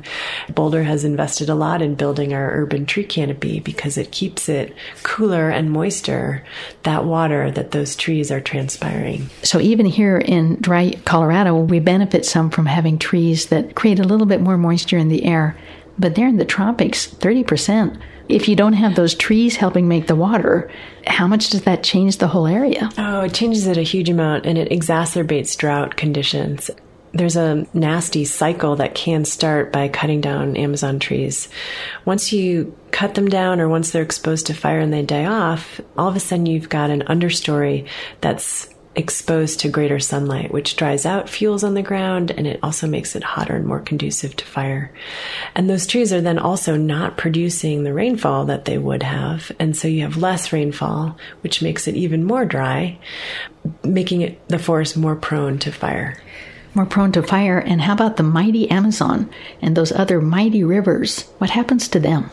Boulder 0.49 0.83
has 0.83 1.05
invested 1.05 1.49
a 1.49 1.55
lot 1.55 1.83
in 1.83 1.95
building 1.95 2.33
our 2.33 2.51
urban 2.53 2.87
tree 2.87 3.05
canopy 3.05 3.61
because 3.61 3.99
it 3.99 4.11
keeps 4.11 4.49
it 4.49 4.75
cooler 5.03 5.51
and 5.51 5.71
moister, 5.71 6.45
that 6.83 7.05
water 7.05 7.51
that 7.51 7.71
those 7.71 7.95
trees 7.95 8.31
are 8.31 8.41
transpiring. 8.41 9.29
So 9.43 9.61
even 9.61 9.87
here 9.87 10.19
in 10.19 10.57
dry 10.61 10.95
Colorado, 11.05 11.57
we 11.57 11.79
benefit 11.79 12.25
some 12.25 12.51
from 12.51 12.67
having 12.67 12.99
trees 12.99 13.47
that 13.47 13.75
create 13.75 14.01
a 14.01 14.05
little 14.05 14.27
bit 14.27 14.41
more 14.41 14.57
moisture 14.57 14.99
in 14.99 15.09
the 15.09 15.25
air. 15.25 15.57
But 15.99 16.15
there 16.15 16.29
in 16.29 16.37
the 16.37 16.45
tropics, 16.45 17.07
30% 17.07 18.01
if 18.29 18.49
you 18.49 18.57
don't 18.57 18.73
have 18.73 18.97
those 18.97 19.15
trees 19.15 19.57
helping 19.57 19.87
make 19.89 20.07
the 20.07 20.17
water, 20.17 20.71
how 21.07 21.27
much 21.27 21.51
does 21.51 21.63
that 21.63 21.85
change 21.85 22.19
the 22.19 22.29
whole 22.29 22.47
area? 22.47 22.91
Oh, 22.99 23.21
it 23.21 23.35
changes 23.35 23.67
it 23.67 23.77
a 23.77 23.83
huge 23.83 24.09
amount 24.09 24.47
and 24.47 24.59
it 24.59 24.71
exacerbates 24.71 25.57
drought 25.57 25.97
conditions. 25.97 26.71
There's 27.13 27.37
a 27.37 27.67
nasty 27.73 28.25
cycle 28.25 28.77
that 28.77 28.95
can 28.95 29.25
start 29.25 29.73
by 29.73 29.89
cutting 29.89 30.21
down 30.21 30.57
Amazon 30.57 30.99
trees. 30.99 31.49
Once 32.05 32.33
you 32.33 32.77
cut 32.91 33.15
them 33.15 33.29
down 33.29 33.61
or 33.61 33.69
once 33.69 33.91
they're 33.91 34.03
exposed 34.03 34.47
to 34.49 34.55
fire 34.55 34.81
and 34.81 34.93
they 34.93 35.03
die 35.03 35.25
off, 35.25 35.81
all 35.97 36.09
of 36.09 36.17
a 36.17 36.21
sudden 36.21 36.47
you've 36.47 36.69
got 36.69 36.91
an 36.91 37.03
understory 37.03 37.89
that's 38.21 38.69
exposed 38.97 39.61
to 39.61 39.69
greater 39.69 40.01
sunlight, 40.01 40.51
which 40.51 40.75
dries 40.75 41.05
out 41.05 41.29
fuels 41.29 41.63
on 41.63 41.75
the 41.75 41.83
ground 41.83 42.31
and 42.31 42.47
it 42.47 42.59
also 42.63 42.87
makes 42.87 43.15
it 43.15 43.23
hotter 43.23 43.55
and 43.55 43.67
more 43.67 43.81
conducive 43.81 44.35
to 44.37 44.45
fire. 44.45 44.91
And 45.55 45.69
those 45.69 45.87
trees 45.87 46.13
are 46.13 46.23
then 46.23 46.39
also 46.39 46.77
not 46.77 47.19
producing 47.19 47.85
the 47.85 47.93
rainfall 47.93 48.47
that 48.47 48.65
they 48.65 48.79
would 48.79 49.03
have. 49.03 49.53
And 49.59 49.77
so 49.77 49.87
you 49.87 50.03
have 50.03 50.17
less 50.17 50.53
rainfall, 50.53 51.17
which 51.43 51.63
makes 51.63 51.87
it 51.87 51.95
even 51.95 52.25
more 52.25 52.47
dry, 52.47 52.99
making 53.85 54.23
it 54.23 54.49
the 54.49 54.59
forest 54.59 54.97
more 54.97 55.15
prone 55.15 55.59
to 55.61 55.71
fire. 55.71 56.21
More 56.75 56.87
prone 56.87 57.13
to 57.13 57.23
fire. 57.23 57.59
And 57.59 57.81
how 57.81 57.93
about 57.93 58.17
the 58.17 58.23
mighty 58.23 58.71
Amazon 58.71 59.31
and 59.61 59.77
those 59.77 59.93
other 59.93 60.21
mighty 60.21 60.65
rivers? 60.65 61.23
What 61.39 61.51
happens 61.51 61.89
to 61.89 62.01
them? 62.01 62.31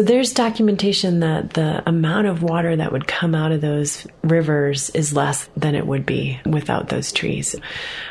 There's 0.00 0.32
documentation 0.32 1.20
that 1.20 1.50
the 1.50 1.86
amount 1.86 2.26
of 2.26 2.42
water 2.42 2.74
that 2.74 2.90
would 2.90 3.06
come 3.06 3.34
out 3.34 3.52
of 3.52 3.60
those 3.60 4.06
rivers 4.24 4.88
is 4.90 5.12
less 5.12 5.50
than 5.58 5.74
it 5.74 5.86
would 5.86 6.06
be 6.06 6.40
without 6.46 6.88
those 6.88 7.12
trees. 7.12 7.54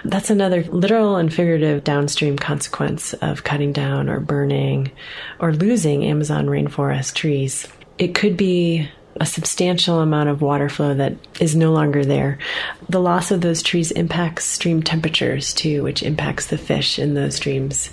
That's 0.05 0.29
another 0.29 0.61
literal 0.65 1.15
and 1.15 1.33
figurative 1.33 1.83
downstream 1.83 2.37
consequence 2.37 3.13
of 3.13 3.43
cutting 3.43 3.73
down 3.73 4.07
or 4.07 4.19
burning 4.19 4.91
or 5.39 5.51
losing 5.51 6.05
Amazon 6.05 6.45
rainforest 6.45 7.15
trees. 7.15 7.67
It 7.97 8.13
could 8.13 8.37
be 8.37 8.87
a 9.19 9.25
substantial 9.25 9.99
amount 9.99 10.29
of 10.29 10.41
water 10.41 10.69
flow 10.69 10.93
that 10.93 11.13
is 11.39 11.55
no 11.55 11.71
longer 11.71 12.05
there. 12.05 12.39
The 12.87 13.01
loss 13.01 13.31
of 13.31 13.41
those 13.41 13.61
trees 13.61 13.91
impacts 13.91 14.45
stream 14.45 14.81
temperatures 14.81 15.53
too, 15.53 15.83
which 15.83 16.03
impacts 16.03 16.47
the 16.47 16.57
fish 16.57 16.97
in 16.97 17.13
those 17.13 17.35
streams. 17.35 17.89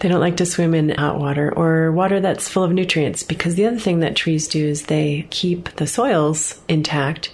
They 0.00 0.08
don't 0.08 0.20
like 0.20 0.38
to 0.38 0.46
swim 0.46 0.74
in 0.74 0.90
hot 0.90 1.18
water 1.18 1.52
or 1.54 1.92
water 1.92 2.20
that's 2.20 2.48
full 2.48 2.64
of 2.64 2.72
nutrients 2.72 3.22
because 3.22 3.54
the 3.54 3.66
other 3.66 3.78
thing 3.78 4.00
that 4.00 4.16
trees 4.16 4.48
do 4.48 4.66
is 4.66 4.84
they 4.84 5.26
keep 5.30 5.68
the 5.76 5.86
soils 5.86 6.60
intact 6.68 7.32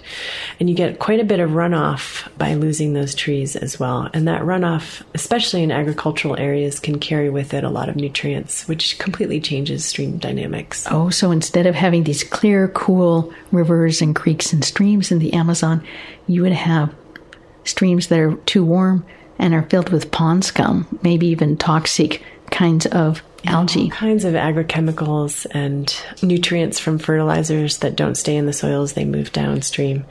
and 0.59 0.69
you 0.69 0.75
get 0.75 0.99
quite 0.99 1.19
a 1.19 1.25
bit 1.25 1.39
of 1.39 1.51
runoff 1.51 2.27
by 2.37 2.53
losing 2.53 2.93
those 2.93 3.15
trees 3.15 3.55
as 3.55 3.79
well. 3.79 4.09
And 4.13 4.27
that 4.27 4.41
runoff, 4.41 5.01
especially 5.13 5.63
in 5.63 5.71
agricultural 5.71 6.37
areas, 6.37 6.79
can 6.79 6.99
carry 6.99 7.29
with 7.29 7.53
it 7.53 7.63
a 7.63 7.69
lot 7.69 7.89
of 7.89 7.95
nutrients, 7.95 8.67
which 8.67 8.99
completely 8.99 9.39
changes 9.39 9.85
stream 9.85 10.17
dynamics. 10.17 10.85
Oh, 10.91 11.09
so 11.09 11.31
instead 11.31 11.65
of 11.65 11.75
having 11.75 12.03
these 12.03 12.23
clear, 12.23 12.67
cool, 12.69 13.28
rivers 13.51 14.01
and 14.01 14.15
creeks 14.15 14.53
and 14.53 14.63
streams 14.63 15.11
in 15.11 15.19
the 15.19 15.33
Amazon, 15.33 15.83
you 16.27 16.41
would 16.41 16.51
have 16.51 16.93
streams 17.63 18.07
that 18.07 18.19
are 18.19 18.35
too 18.45 18.63
warm 18.65 19.05
and 19.37 19.53
are 19.53 19.63
filled 19.63 19.89
with 19.89 20.11
pond 20.11 20.43
scum, 20.43 20.99
maybe 21.01 21.27
even 21.27 21.57
toxic 21.57 22.23
kinds 22.51 22.85
of 22.87 23.21
algae. 23.45 23.83
All 23.83 23.89
kinds 23.89 24.25
of 24.25 24.33
agrochemicals 24.33 25.45
and 25.51 25.95
nutrients 26.21 26.79
from 26.79 26.99
fertilizers 26.99 27.77
that 27.77 27.95
don't 27.95 28.15
stay 28.15 28.35
in 28.35 28.45
the 28.45 28.53
soils, 28.53 28.93
they 28.93 29.05
move 29.05 29.31
downstream. 29.31 30.05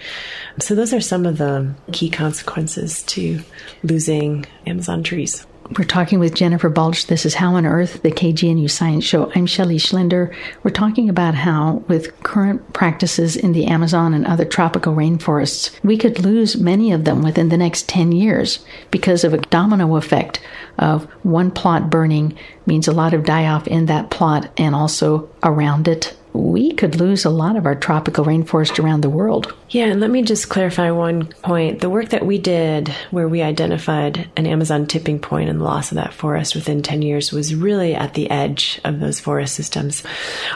So, 0.60 0.74
those 0.74 0.94
are 0.94 1.00
some 1.00 1.26
of 1.26 1.38
the 1.38 1.74
key 1.92 2.10
consequences 2.10 3.02
to 3.04 3.40
losing 3.82 4.46
Amazon 4.66 5.02
trees. 5.02 5.46
We're 5.76 5.84
talking 5.84 6.18
with 6.18 6.34
Jennifer 6.34 6.70
Balch. 6.70 7.08
This 7.08 7.26
is 7.26 7.34
How 7.34 7.54
on 7.56 7.66
Earth, 7.66 8.00
the 8.02 8.10
KGNU 8.10 8.70
Science 8.70 9.04
Show. 9.04 9.30
I'm 9.34 9.44
Shelley 9.44 9.76
Schlender. 9.76 10.34
We're 10.62 10.70
talking 10.70 11.10
about 11.10 11.34
how, 11.34 11.84
with 11.88 12.18
current 12.22 12.72
practices 12.72 13.36
in 13.36 13.52
the 13.52 13.66
Amazon 13.66 14.14
and 14.14 14.26
other 14.26 14.46
tropical 14.46 14.94
rainforests, 14.94 15.78
we 15.84 15.98
could 15.98 16.20
lose 16.20 16.56
many 16.56 16.90
of 16.90 17.04
them 17.04 17.22
within 17.22 17.50
the 17.50 17.58
next 17.58 17.86
10 17.86 18.12
years 18.12 18.64
because 18.90 19.24
of 19.24 19.34
a 19.34 19.38
domino 19.38 19.96
effect 19.96 20.40
of 20.78 21.04
one 21.22 21.50
plot 21.50 21.90
burning 21.90 22.38
means 22.64 22.88
a 22.88 22.92
lot 22.92 23.12
of 23.12 23.26
die 23.26 23.46
off 23.46 23.68
in 23.68 23.86
that 23.86 24.10
plot 24.10 24.50
and 24.56 24.74
also 24.74 25.28
around 25.42 25.86
it 25.86 26.16
we 26.32 26.72
could 26.72 26.96
lose 26.96 27.24
a 27.24 27.30
lot 27.30 27.56
of 27.56 27.66
our 27.66 27.74
tropical 27.74 28.24
rainforest 28.24 28.82
around 28.82 29.00
the 29.00 29.10
world. 29.10 29.54
Yeah, 29.70 29.84
and 29.88 30.00
let 30.00 30.08
me 30.08 30.22
just 30.22 30.48
clarify 30.48 30.90
one 30.92 31.26
point. 31.26 31.80
The 31.80 31.90
work 31.90 32.08
that 32.10 32.24
we 32.24 32.38
did, 32.38 32.88
where 33.10 33.28
we 33.28 33.42
identified 33.42 34.30
an 34.34 34.46
Amazon 34.46 34.86
tipping 34.86 35.18
point 35.18 35.50
and 35.50 35.60
the 35.60 35.64
loss 35.64 35.92
of 35.92 35.96
that 35.96 36.14
forest 36.14 36.54
within 36.54 36.82
10 36.82 37.02
years, 37.02 37.32
was 37.32 37.54
really 37.54 37.94
at 37.94 38.14
the 38.14 38.30
edge 38.30 38.80
of 38.82 38.98
those 38.98 39.20
forest 39.20 39.54
systems. 39.54 40.02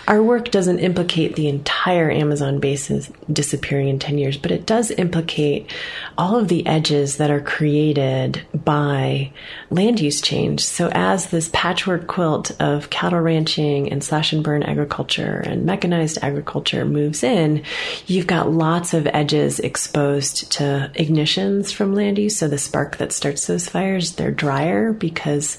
Our 0.08 0.22
work 0.22 0.50
doesn't 0.50 0.78
implicate 0.78 1.36
the 1.36 1.48
entire 1.48 2.10
Amazon 2.10 2.58
basin 2.58 3.02
disappearing 3.30 3.88
in 3.88 3.98
10 3.98 4.16
years, 4.16 4.38
but 4.38 4.50
it 4.50 4.64
does 4.64 4.90
implicate 4.90 5.70
all 6.16 6.38
of 6.38 6.48
the 6.48 6.66
edges 6.66 7.18
that 7.18 7.30
are 7.30 7.40
created 7.40 8.40
by 8.64 9.30
land 9.68 10.00
use 10.00 10.22
change. 10.22 10.64
So, 10.64 10.88
as 10.90 11.28
this 11.28 11.50
patchwork 11.52 12.06
quilt 12.06 12.50
of 12.62 12.88
cattle 12.88 13.20
ranching 13.20 13.92
and 13.92 14.02
slash 14.02 14.32
and 14.32 14.42
burn 14.42 14.62
agriculture 14.62 15.42
and 15.44 15.66
mechanized 15.66 16.18
agriculture 16.22 16.86
moves 16.86 17.22
in, 17.22 17.62
you've 18.06 18.26
got 18.26 18.50
lots 18.50 18.94
of 18.94 19.01
edges 19.06 19.60
exposed 19.60 20.50
to 20.52 20.90
ignitions 20.94 21.72
from 21.72 21.94
land 21.94 22.18
use. 22.18 22.36
So 22.36 22.48
the 22.48 22.58
spark 22.58 22.98
that 22.98 23.12
starts 23.12 23.46
those 23.46 23.68
fires, 23.68 24.12
they're 24.12 24.30
drier 24.30 24.92
because 24.92 25.58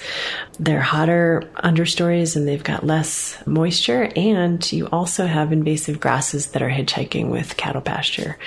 they're 0.59 0.81
hotter 0.81 1.43
understories 1.55 2.35
and 2.35 2.47
they've 2.47 2.63
got 2.63 2.85
less 2.85 3.37
moisture. 3.45 4.11
And 4.15 4.71
you 4.71 4.87
also 4.87 5.25
have 5.25 5.51
invasive 5.51 5.99
grasses 5.99 6.47
that 6.47 6.61
are 6.61 6.69
hitchhiking 6.69 7.29
with 7.29 7.57
cattle 7.57 7.81
pasture. 7.81 8.37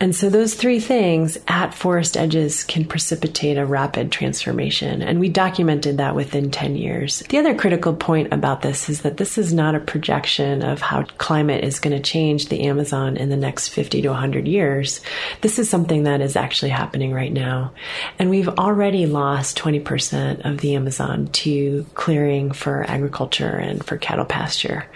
And 0.00 0.14
so 0.14 0.30
those 0.30 0.54
three 0.54 0.80
things 0.80 1.38
at 1.48 1.74
forest 1.74 2.16
edges 2.16 2.64
can 2.64 2.84
precipitate 2.84 3.58
a 3.58 3.66
rapid 3.66 4.12
transformation. 4.12 5.02
And 5.02 5.20
we 5.20 5.28
documented 5.28 5.98
that 5.98 6.14
within 6.14 6.50
10 6.50 6.76
years. 6.76 7.20
The 7.28 7.38
other 7.38 7.54
critical 7.54 7.94
point 7.94 8.32
about 8.32 8.62
this 8.62 8.88
is 8.88 9.02
that 9.02 9.16
this 9.16 9.38
is 9.38 9.52
not 9.52 9.74
a 9.74 9.80
projection 9.80 10.62
of 10.62 10.80
how 10.80 11.04
climate 11.18 11.64
is 11.64 11.80
going 11.80 11.96
to 11.96 12.02
change 12.02 12.48
the 12.48 12.62
Amazon 12.62 13.16
in 13.16 13.30
the 13.30 13.36
next 13.36 13.68
50 13.68 14.02
to 14.02 14.08
100 14.38 14.50
years. 14.50 15.00
This 15.40 15.58
is 15.58 15.68
something 15.68 16.04
that 16.04 16.20
is 16.20 16.36
actually 16.36 16.70
happening 16.70 17.12
right 17.12 17.32
now. 17.32 17.72
And 18.18 18.30
we've 18.30 18.48
already 18.48 19.06
lost 19.06 19.58
20% 19.58 20.44
of 20.44 20.58
the 20.58 20.74
Amazon 20.74 21.26
to 21.28 21.84
clearing 21.94 22.52
for 22.52 22.84
agriculture 22.88 23.56
and 23.56 23.84
for 23.84 23.96
cattle 23.96 24.24
pasture. 24.24 24.86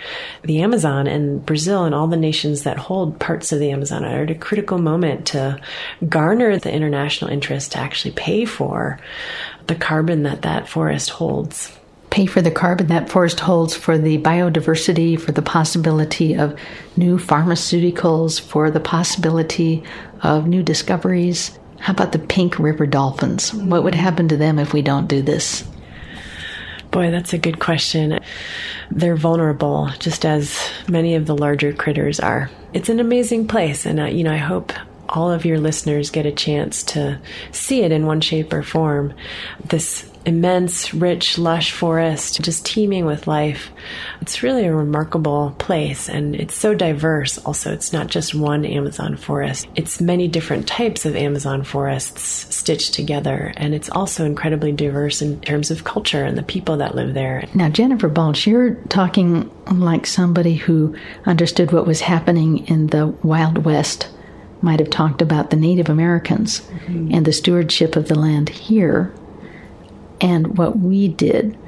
The 0.42 0.62
Amazon 0.62 1.06
and 1.06 1.44
Brazil 1.44 1.84
and 1.84 1.94
all 1.94 2.06
the 2.06 2.16
nations 2.16 2.62
that 2.62 2.78
hold 2.78 3.18
parts 3.18 3.52
of 3.52 3.58
the 3.58 3.70
Amazon 3.70 4.04
are 4.04 4.22
at 4.22 4.30
a 4.30 4.34
critical 4.34 4.78
moment 4.78 5.26
to 5.28 5.60
garner 6.08 6.56
the 6.58 6.72
international 6.72 7.30
interest 7.30 7.72
to 7.72 7.78
actually 7.78 8.12
pay 8.12 8.44
for 8.44 9.00
the 9.66 9.74
carbon 9.74 10.22
that 10.22 10.42
that 10.42 10.68
forest 10.68 11.10
holds 11.10 11.76
pay 12.12 12.26
for 12.26 12.42
the 12.42 12.50
carbon 12.50 12.88
that 12.88 13.08
forest 13.08 13.40
holds 13.40 13.74
for 13.74 13.96
the 13.96 14.18
biodiversity, 14.18 15.18
for 15.18 15.32
the 15.32 15.40
possibility 15.40 16.34
of 16.34 16.54
new 16.94 17.16
pharmaceuticals, 17.16 18.38
for 18.38 18.70
the 18.70 18.80
possibility 18.80 19.82
of 20.22 20.46
new 20.46 20.62
discoveries. 20.62 21.58
How 21.78 21.94
about 21.94 22.12
the 22.12 22.18
pink 22.18 22.58
river 22.58 22.84
dolphins? 22.84 23.54
What 23.54 23.82
would 23.82 23.94
happen 23.94 24.28
to 24.28 24.36
them 24.36 24.58
if 24.58 24.74
we 24.74 24.82
don't 24.82 25.08
do 25.08 25.22
this? 25.22 25.64
Boy, 26.90 27.10
that's 27.10 27.32
a 27.32 27.38
good 27.38 27.60
question. 27.60 28.20
They're 28.90 29.16
vulnerable, 29.16 29.88
just 29.98 30.26
as 30.26 30.54
many 30.86 31.14
of 31.14 31.24
the 31.24 31.34
larger 31.34 31.72
critters 31.72 32.20
are. 32.20 32.50
It's 32.74 32.90
an 32.90 33.00
amazing 33.00 33.48
place, 33.48 33.86
and 33.86 33.98
uh, 33.98 34.04
you 34.04 34.22
know, 34.22 34.34
I 34.34 34.36
hope 34.36 34.74
all 35.08 35.30
of 35.30 35.46
your 35.46 35.58
listeners 35.58 36.10
get 36.10 36.26
a 36.26 36.32
chance 36.32 36.82
to 36.82 37.18
see 37.52 37.80
it 37.80 37.90
in 37.90 38.04
one 38.04 38.20
shape 38.20 38.52
or 38.52 38.62
form. 38.62 39.14
This 39.64 40.11
immense, 40.24 40.94
rich, 40.94 41.38
lush 41.38 41.72
forest, 41.72 42.40
just 42.42 42.64
teeming 42.64 43.04
with 43.04 43.26
life. 43.26 43.70
It's 44.20 44.42
really 44.42 44.66
a 44.66 44.74
remarkable 44.74 45.54
place, 45.58 46.08
and 46.08 46.34
it's 46.34 46.54
so 46.54 46.74
diverse. 46.74 47.38
Also, 47.38 47.72
it's 47.72 47.92
not 47.92 48.06
just 48.06 48.34
one 48.34 48.64
Amazon 48.64 49.16
forest, 49.16 49.66
it's 49.74 50.00
many 50.00 50.28
different 50.28 50.66
types 50.68 51.04
of 51.04 51.16
Amazon 51.16 51.64
forests 51.64 52.54
stitched 52.54 52.94
together, 52.94 53.52
and 53.56 53.74
it's 53.74 53.90
also 53.90 54.24
incredibly 54.24 54.72
diverse 54.72 55.22
in 55.22 55.40
terms 55.40 55.70
of 55.70 55.84
culture 55.84 56.24
and 56.24 56.38
the 56.38 56.42
people 56.42 56.76
that 56.76 56.94
live 56.94 57.14
there. 57.14 57.44
Now, 57.54 57.68
Jennifer 57.68 58.08
Balch, 58.08 58.46
you're 58.46 58.74
talking 58.88 59.50
like 59.70 60.06
somebody 60.06 60.54
who 60.54 60.96
understood 61.26 61.72
what 61.72 61.86
was 61.86 62.00
happening 62.00 62.66
in 62.68 62.88
the 62.88 63.08
Wild 63.22 63.64
West 63.64 64.08
might 64.60 64.78
have 64.78 64.90
talked 64.90 65.20
about 65.20 65.50
the 65.50 65.56
Native 65.56 65.88
Americans 65.88 66.60
mm-hmm. 66.60 67.12
and 67.12 67.26
the 67.26 67.32
stewardship 67.32 67.96
of 67.96 68.08
the 68.08 68.14
land 68.14 68.48
here 68.48 69.12
and 70.22 70.56
what 70.56 70.78
we 70.78 71.08
did. 71.08 71.58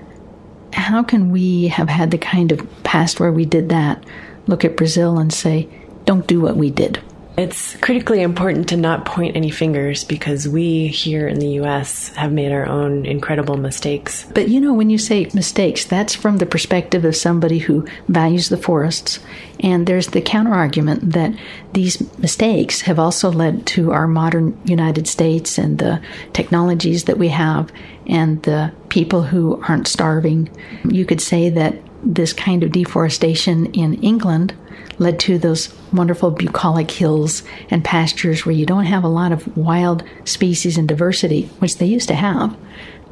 How 0.72 1.02
can 1.02 1.30
we 1.30 1.68
have 1.68 1.88
had 1.88 2.10
the 2.10 2.18
kind 2.18 2.50
of 2.52 2.82
past 2.84 3.20
where 3.20 3.32
we 3.32 3.44
did 3.44 3.68
that 3.68 4.02
look 4.46 4.64
at 4.64 4.76
Brazil 4.76 5.18
and 5.18 5.32
say, 5.32 5.68
don't 6.04 6.26
do 6.26 6.40
what 6.40 6.56
we 6.56 6.70
did? 6.70 7.00
It's 7.36 7.76
critically 7.78 8.22
important 8.22 8.68
to 8.68 8.76
not 8.76 9.06
point 9.06 9.36
any 9.36 9.50
fingers 9.50 10.04
because 10.04 10.46
we 10.46 10.86
here 10.86 11.26
in 11.26 11.40
the 11.40 11.60
US 11.60 12.10
have 12.10 12.30
made 12.30 12.52
our 12.52 12.66
own 12.66 13.06
incredible 13.06 13.56
mistakes. 13.56 14.24
But 14.34 14.48
you 14.48 14.60
know, 14.60 14.72
when 14.72 14.88
you 14.88 14.98
say 14.98 15.28
mistakes, 15.34 15.84
that's 15.84 16.14
from 16.14 16.38
the 16.38 16.46
perspective 16.46 17.04
of 17.04 17.16
somebody 17.16 17.58
who 17.58 17.88
values 18.06 18.50
the 18.50 18.56
forests. 18.56 19.18
And 19.58 19.84
there's 19.84 20.08
the 20.08 20.22
counterargument 20.22 21.12
that 21.12 21.34
these 21.72 22.00
mistakes 22.18 22.82
have 22.82 23.00
also 23.00 23.32
led 23.32 23.66
to 23.68 23.90
our 23.90 24.06
modern 24.06 24.56
United 24.64 25.08
States 25.08 25.58
and 25.58 25.78
the 25.78 26.00
technologies 26.32 27.04
that 27.04 27.18
we 27.18 27.28
have 27.28 27.72
and 28.06 28.42
the 28.42 28.72
people 28.88 29.22
who 29.22 29.62
aren't 29.68 29.88
starving. 29.88 30.50
You 30.88 31.04
could 31.04 31.20
say 31.20 31.48
that 31.50 31.76
this 32.02 32.32
kind 32.32 32.62
of 32.62 32.72
deforestation 32.72 33.66
in 33.66 33.94
England 34.02 34.54
led 34.98 35.18
to 35.18 35.38
those 35.38 35.74
wonderful 35.92 36.30
bucolic 36.30 36.90
hills 36.90 37.42
and 37.70 37.84
pastures 37.84 38.44
where 38.44 38.54
you 38.54 38.66
don't 38.66 38.84
have 38.84 39.04
a 39.04 39.08
lot 39.08 39.32
of 39.32 39.56
wild 39.56 40.04
species 40.24 40.76
and 40.76 40.86
diversity, 40.86 41.46
which 41.58 41.78
they 41.78 41.86
used 41.86 42.08
to 42.08 42.14
have. 42.14 42.56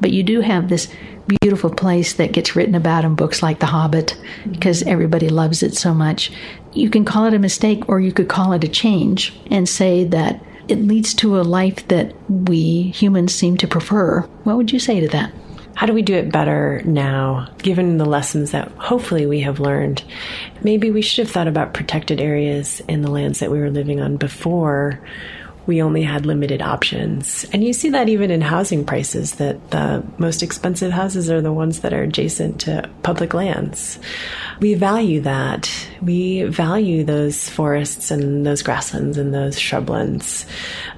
But 0.00 0.12
you 0.12 0.22
do 0.22 0.40
have 0.40 0.68
this 0.68 0.88
beautiful 1.40 1.70
place 1.70 2.14
that 2.14 2.32
gets 2.32 2.56
written 2.56 2.74
about 2.74 3.04
in 3.04 3.14
books 3.14 3.42
like 3.42 3.60
The 3.60 3.66
Hobbit 3.66 4.16
because 4.50 4.82
everybody 4.82 5.28
loves 5.28 5.62
it 5.62 5.74
so 5.74 5.94
much. 5.94 6.32
You 6.72 6.90
can 6.90 7.04
call 7.04 7.26
it 7.26 7.34
a 7.34 7.38
mistake 7.38 7.88
or 7.88 8.00
you 8.00 8.12
could 8.12 8.28
call 8.28 8.52
it 8.52 8.64
a 8.64 8.68
change 8.68 9.32
and 9.50 9.68
say 9.68 10.04
that 10.04 10.42
it 10.72 10.78
leads 10.78 11.12
to 11.12 11.38
a 11.38 11.42
life 11.42 11.86
that 11.88 12.14
we 12.28 12.84
humans 12.90 13.34
seem 13.34 13.58
to 13.58 13.68
prefer. 13.68 14.22
What 14.44 14.56
would 14.56 14.72
you 14.72 14.78
say 14.78 15.00
to 15.00 15.08
that? 15.08 15.32
How 15.74 15.86
do 15.86 15.92
we 15.92 16.02
do 16.02 16.14
it 16.14 16.32
better 16.32 16.82
now, 16.84 17.48
given 17.58 17.98
the 17.98 18.06
lessons 18.06 18.50
that 18.52 18.70
hopefully 18.72 19.26
we 19.26 19.40
have 19.40 19.60
learned? 19.60 20.02
Maybe 20.62 20.90
we 20.90 21.02
should 21.02 21.26
have 21.26 21.32
thought 21.32 21.48
about 21.48 21.74
protected 21.74 22.20
areas 22.20 22.80
in 22.88 23.02
the 23.02 23.10
lands 23.10 23.40
that 23.40 23.50
we 23.50 23.58
were 23.58 23.70
living 23.70 24.00
on 24.00 24.16
before 24.16 25.00
we 25.66 25.82
only 25.82 26.02
had 26.02 26.26
limited 26.26 26.60
options. 26.60 27.44
And 27.52 27.62
you 27.62 27.72
see 27.72 27.90
that 27.90 28.08
even 28.08 28.30
in 28.30 28.40
housing 28.40 28.84
prices, 28.84 29.36
that 29.36 29.70
the 29.70 30.04
most 30.18 30.42
expensive 30.42 30.92
houses 30.92 31.30
are 31.30 31.40
the 31.40 31.52
ones 31.52 31.80
that 31.80 31.92
are 31.92 32.02
adjacent 32.02 32.60
to 32.62 32.88
public 33.02 33.34
lands. 33.34 33.98
We 34.60 34.74
value 34.74 35.20
that. 35.22 35.70
We 36.00 36.44
value 36.44 37.04
those 37.04 37.48
forests 37.48 38.10
and 38.10 38.44
those 38.44 38.62
grasslands 38.62 39.18
and 39.18 39.32
those 39.32 39.56
shrublands 39.56 40.46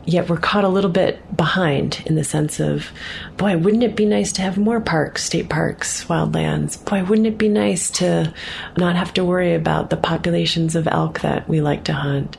yet 0.06 0.28
we're 0.28 0.36
caught 0.36 0.64
a 0.64 0.68
little 0.68 0.90
bit 0.90 1.36
behind 1.36 2.02
in 2.06 2.14
the 2.14 2.24
sense 2.24 2.60
of, 2.60 2.90
boy, 3.36 3.56
wouldn't 3.56 3.82
it 3.82 3.96
be 3.96 4.04
nice 4.04 4.32
to 4.32 4.42
have 4.42 4.58
more 4.58 4.80
parks, 4.80 5.24
state 5.24 5.48
parks, 5.48 6.04
wildlands? 6.04 6.82
Boy, 6.84 7.04
wouldn't 7.04 7.26
it 7.26 7.38
be 7.38 7.48
nice 7.48 7.90
to 7.92 8.32
not 8.76 8.96
have 8.96 9.14
to 9.14 9.24
worry 9.24 9.54
about 9.54 9.90
the 9.90 9.96
populations 9.96 10.76
of 10.76 10.86
elk 10.88 11.20
that 11.20 11.48
we 11.48 11.60
like 11.60 11.84
to 11.84 11.92
hunt? 11.92 12.36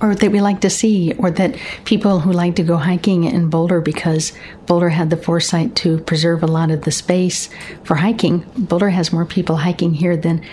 Or 0.00 0.14
that 0.14 0.32
we 0.32 0.40
like 0.40 0.60
to 0.62 0.70
see, 0.70 1.12
or 1.14 1.30
that 1.30 1.53
people 1.84 2.20
who 2.20 2.32
like 2.32 2.56
to 2.56 2.62
go 2.62 2.76
hiking 2.76 3.24
in 3.24 3.50
Boulder 3.50 3.80
because 3.80 4.32
Boulder 4.66 4.88
had 4.88 5.10
the 5.10 5.16
foresight 5.16 5.74
to 5.76 5.98
preserve 6.00 6.42
a 6.42 6.46
lot 6.46 6.70
of 6.70 6.82
the 6.82 6.92
space 6.92 7.48
for 7.84 7.96
hiking. 7.96 8.46
Boulder 8.56 8.90
has 8.90 9.12
more 9.12 9.24
people 9.24 9.56
hiking 9.56 9.94
here 9.94 10.16
than 10.16 10.44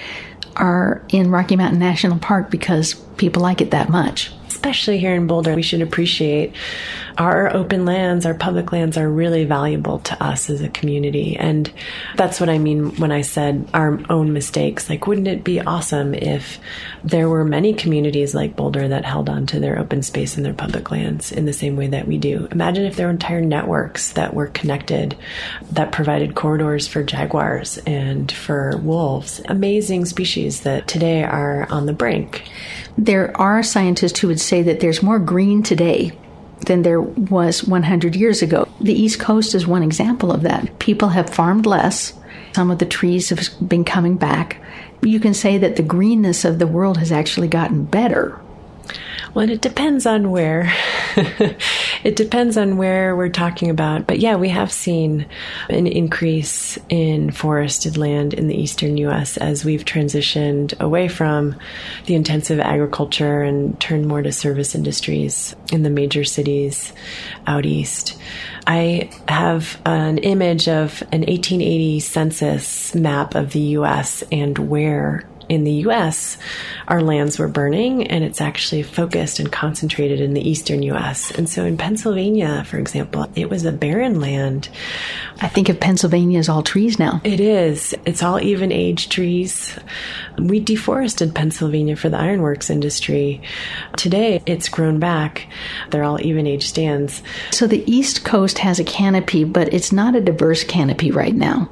are 0.56 1.04
in 1.10 1.32
Rocky 1.32 1.56
Mountain 1.56 1.80
National 1.80 2.20
Park 2.20 2.52
because 2.52 2.94
people 3.18 3.42
like 3.42 3.62
it 3.62 3.72
that 3.72 3.90
much 3.90 4.32
especially 4.62 5.00
here 5.00 5.16
in 5.16 5.26
Boulder, 5.26 5.56
we 5.56 5.64
should 5.64 5.82
appreciate 5.82 6.54
our 7.22 7.56
open 7.56 7.86
lands, 7.86 8.26
our 8.26 8.34
public 8.34 8.72
lands 8.72 8.98
are 8.98 9.08
really 9.08 9.46
valuable 9.46 10.00
to 10.00 10.24
us 10.24 10.50
as 10.50 10.60
a 10.60 10.70
community. 10.70 11.38
And 11.38 11.72
that's 12.16 12.40
what 12.40 12.50
I 12.50 12.58
mean 12.58 12.96
when 12.96 13.12
I 13.12 13.22
said 13.22 13.70
our 13.76 14.00
own 14.10 14.34
mistakes. 14.34 14.90
Like, 14.90 15.06
wouldn't 15.06 15.28
it 15.28 15.44
be 15.44 15.62
awesome 15.62 16.16
if 16.16 16.60
there 17.04 17.30
were 17.30 17.46
many 17.46 17.76
communities 17.76 18.34
like 18.34 18.56
Boulder 18.56 18.88
that 18.88 19.06
held 19.06 19.30
on 19.30 19.46
to 19.48 19.60
their 19.60 19.78
open 19.78 20.02
space 20.02 20.36
and 20.36 20.44
their 20.44 20.56
public 20.56 20.90
lands 20.90 21.32
in 21.32 21.46
the 21.46 21.54
same 21.54 21.76
way 21.76 21.86
that 21.88 22.08
we 22.08 22.18
do? 22.18 22.48
Imagine 22.52 22.86
if 22.86 22.96
there 22.96 23.06
were 23.06 23.12
entire 23.12 23.40
networks 23.40 24.14
that 24.14 24.34
were 24.34 24.48
connected 24.48 25.16
that 25.74 25.92
provided 25.92 26.34
corridors 26.34 26.88
for 26.88 27.04
jaguars 27.04 27.78
and 27.86 28.32
for 28.32 28.78
wolves, 28.78 29.42
amazing 29.46 30.06
species 30.06 30.62
that 30.62 30.88
today 30.88 31.24
are 31.24 31.68
on 31.70 31.86
the 31.86 31.94
brink. 31.94 32.50
There 32.98 33.40
are 33.40 33.62
scientists 33.62 34.18
who 34.18 34.28
would 34.28 34.42
say 34.42 34.64
that 34.64 34.80
there's 34.80 35.04
more 35.04 35.20
green 35.20 35.62
today 35.62 36.14
than 36.66 36.82
there 36.82 37.02
was 37.02 37.64
100 37.64 38.16
years 38.16 38.42
ago. 38.42 38.68
The 38.80 38.94
East 38.94 39.20
Coast 39.20 39.56
is 39.56 39.68
one 39.68 39.84
example 39.84 40.32
of 40.32 40.42
that. 40.42 40.80
People 40.80 41.10
have 41.10 41.30
farmed 41.30 41.66
less. 41.66 42.14
Some 42.54 42.72
of 42.72 42.80
the 42.80 42.86
trees 42.86 43.30
have 43.30 43.48
been 43.68 43.84
coming 43.84 44.18
back. 44.18 44.58
You 45.02 45.20
can 45.20 45.34
say 45.34 45.58
that 45.58 45.76
the 45.76 45.84
greenness 45.84 46.46
of 46.46 46.60
the 46.60 46.68
world 46.68 46.98
has 46.98 47.12
actually 47.12 47.48
gotten 47.48 47.86
better 47.86 48.40
well, 49.34 49.50
it 49.50 49.62
depends 49.62 50.06
on 50.06 50.32
where. 50.32 50.74
it 52.04 52.16
depends 52.16 52.58
on 52.58 52.78
where 52.78 53.16
we're 53.16 53.30
talking 53.30 53.70
about. 53.70 54.08
But 54.08 54.20
yeah, 54.20 54.36
we 54.36 54.50
have 54.50 54.72
seen 54.72 55.26
an 55.70 55.88
increase 55.88 56.78
in 56.90 57.32
forested 57.32 57.98
land 57.98 58.34
in 58.34 58.48
the 58.48 58.56
eastern 58.56 58.98
U.S. 58.98 59.38
as 59.38 59.66
we've 59.66 59.86
transitioned 59.86 60.80
away 60.80 61.08
from 61.08 61.56
the 62.06 62.16
intensive 62.16 62.60
agriculture 62.60 63.42
and 63.42 63.80
turned 63.80 64.08
more 64.08 64.22
to 64.22 64.32
service 64.32 64.76
industries 64.76 65.56
in 65.72 65.84
the 65.84 65.90
major 65.90 66.24
cities 66.24 66.94
out 67.48 67.66
east. 67.66 68.18
I 68.68 69.10
have 69.28 69.82
an 69.86 70.20
image 70.20 70.68
of 70.68 71.02
an 71.12 71.22
1880 71.22 72.00
census 72.00 72.94
map 72.96 73.36
of 73.36 73.52
the 73.52 73.60
U.S. 73.60 74.24
and 74.32 74.58
where 74.58 75.28
in 75.52 75.66
the 75.66 75.84
US, 75.86 76.38
our 76.88 77.02
lands 77.02 77.38
were 77.38 77.50
burning, 77.50 78.08
and 78.08 78.24
it's 78.24 78.40
actually 78.40 78.84
focused 78.84 79.38
and 79.38 79.52
concentrated 79.52 80.22
in 80.22 80.34
the 80.34 80.50
eastern 80.50 80.82
US. 80.84 81.30
And 81.30 81.50
so 81.50 81.66
in 81.66 81.76
Pennsylvania, 81.76 82.64
for 82.66 82.78
example, 82.78 83.28
it 83.36 83.50
was 83.50 83.66
a 83.66 83.74
barren 83.74 84.22
land. 84.22 84.70
I 85.42 85.50
think 85.50 85.68
of 85.68 85.78
Pennsylvania 85.78 86.40
as 86.40 86.48
all 86.48 86.64
trees 86.64 86.98
now. 86.98 87.20
It 87.26 87.42
is. 87.42 87.94
It's 88.06 88.24
all 88.24 88.40
even 88.40 88.72
age 88.72 89.10
trees. 89.10 89.78
We 90.40 90.62
deforested 90.62 91.36
Pennsylvania 91.36 91.98
for 91.98 92.08
the 92.08 92.18
ironworks 92.18 92.70
industry. 92.70 93.42
Today, 93.98 94.42
it's 94.46 94.70
grown 94.70 95.00
back. 95.00 95.48
They're 95.90 96.06
all 96.06 96.22
even 96.22 96.48
age 96.48 96.66
stands. 96.66 97.22
So 97.52 97.68
the 97.68 97.84
East 97.92 98.24
Coast 98.24 98.60
has 98.60 98.80
a 98.80 98.86
canopy, 98.86 99.44
but 99.44 99.74
it's 99.74 99.92
not 99.92 100.16
a 100.16 100.22
diverse 100.22 100.64
canopy 100.64 101.12
right 101.12 101.36
now. 101.36 101.70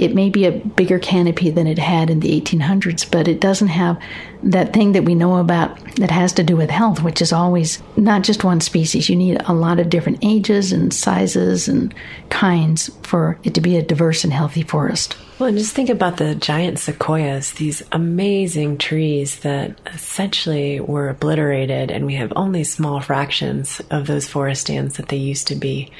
It 0.00 0.14
may 0.14 0.30
be 0.30 0.46
a 0.46 0.52
bigger 0.52 0.98
canopy 0.98 1.50
than 1.50 1.66
it 1.66 1.78
had 1.78 2.08
in 2.08 2.20
the 2.20 2.40
1800s, 2.40 3.08
but 3.10 3.28
it 3.28 3.38
doesn't 3.38 3.68
have 3.68 4.00
that 4.42 4.72
thing 4.72 4.92
that 4.92 5.04
we 5.04 5.14
know 5.14 5.36
about 5.36 5.78
that 5.96 6.10
has 6.10 6.32
to 6.34 6.42
do 6.42 6.56
with 6.56 6.70
health, 6.70 7.02
which 7.02 7.20
is 7.20 7.32
always 7.32 7.82
not 7.96 8.22
just 8.22 8.44
one 8.44 8.60
species. 8.60 9.08
You 9.08 9.16
need 9.16 9.40
a 9.46 9.52
lot 9.52 9.78
of 9.78 9.90
different 9.90 10.18
ages 10.22 10.72
and 10.72 10.92
sizes 10.92 11.68
and 11.68 11.94
kinds 12.30 12.90
for 13.02 13.38
it 13.44 13.54
to 13.54 13.60
be 13.60 13.76
a 13.76 13.82
diverse 13.82 14.24
and 14.24 14.32
healthy 14.32 14.62
forest. 14.62 15.16
Well, 15.38 15.48
and 15.48 15.56
just 15.56 15.74
think 15.74 15.88
about 15.88 16.18
the 16.18 16.34
giant 16.34 16.78
sequoias, 16.78 17.52
these 17.52 17.82
amazing 17.92 18.76
trees 18.76 19.38
that 19.38 19.74
essentially 19.86 20.80
were 20.80 21.08
obliterated, 21.08 21.90
and 21.90 22.04
we 22.04 22.14
have 22.16 22.30
only 22.36 22.62
small 22.62 23.00
fractions 23.00 23.80
of 23.90 24.06
those 24.06 24.28
forest 24.28 24.60
stands 24.62 24.98
that 24.98 25.08
they 25.08 25.16
used 25.16 25.48
to 25.48 25.54
be. 25.54 25.90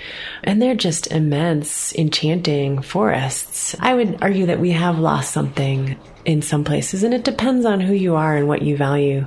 And 0.44 0.61
they're 0.61 0.74
just 0.74 1.11
immense, 1.11 1.94
enchanting 1.94 2.83
forests. 2.83 3.74
I 3.81 3.94
would 3.94 4.22
argue 4.22 4.44
that 4.44 4.61
we 4.61 4.72
have 4.72 4.98
lost 4.98 5.33
something 5.33 5.96
in 6.26 6.42
some 6.42 6.64
places, 6.64 7.03
and 7.03 7.14
it 7.14 7.24
depends 7.24 7.64
on 7.64 7.81
who 7.81 7.94
you 7.94 8.16
are 8.16 8.29
and 8.36 8.48
what 8.48 8.62
you 8.62 8.76
value. 8.76 9.26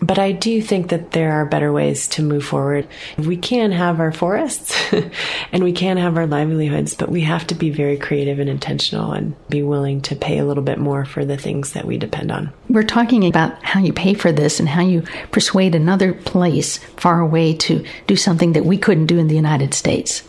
But 0.00 0.18
I 0.18 0.32
do 0.32 0.62
think 0.62 0.88
that 0.90 1.12
there 1.12 1.32
are 1.32 1.44
better 1.44 1.72
ways 1.72 2.06
to 2.08 2.22
move 2.22 2.44
forward. 2.44 2.86
We 3.16 3.36
can 3.36 3.72
have 3.72 4.00
our 4.00 4.12
forests 4.12 4.76
and 5.52 5.64
we 5.64 5.72
can 5.72 5.96
have 5.96 6.16
our 6.16 6.26
livelihoods, 6.26 6.94
but 6.94 7.10
we 7.10 7.22
have 7.22 7.46
to 7.48 7.54
be 7.54 7.70
very 7.70 7.96
creative 7.96 8.38
and 8.38 8.48
intentional 8.48 9.12
and 9.12 9.34
be 9.48 9.62
willing 9.62 10.00
to 10.02 10.16
pay 10.16 10.38
a 10.38 10.44
little 10.44 10.62
bit 10.62 10.78
more 10.78 11.04
for 11.04 11.24
the 11.24 11.36
things 11.36 11.72
that 11.72 11.84
we 11.84 11.98
depend 11.98 12.30
on. 12.30 12.52
We're 12.68 12.84
talking 12.84 13.26
about 13.26 13.62
how 13.64 13.80
you 13.80 13.92
pay 13.92 14.14
for 14.14 14.30
this 14.30 14.60
and 14.60 14.68
how 14.68 14.82
you 14.82 15.02
persuade 15.32 15.74
another 15.74 16.12
place 16.12 16.78
far 16.96 17.20
away 17.20 17.54
to 17.54 17.84
do 18.06 18.16
something 18.16 18.52
that 18.52 18.64
we 18.64 18.78
couldn't 18.78 19.06
do 19.06 19.18
in 19.18 19.28
the 19.28 19.36
United 19.36 19.74
States. 19.74 20.22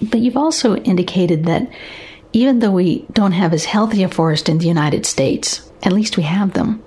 But 0.00 0.20
you've 0.20 0.36
also 0.36 0.76
indicated 0.76 1.44
that 1.46 1.68
even 2.32 2.60
though 2.60 2.70
we 2.70 3.06
don't 3.12 3.32
have 3.32 3.52
as 3.52 3.64
healthy 3.64 4.02
a 4.02 4.08
forest 4.08 4.48
in 4.48 4.58
the 4.58 4.66
United 4.66 5.04
States, 5.04 5.70
at 5.82 5.92
least 5.92 6.16
we 6.16 6.22
have 6.22 6.54
them. 6.54 6.82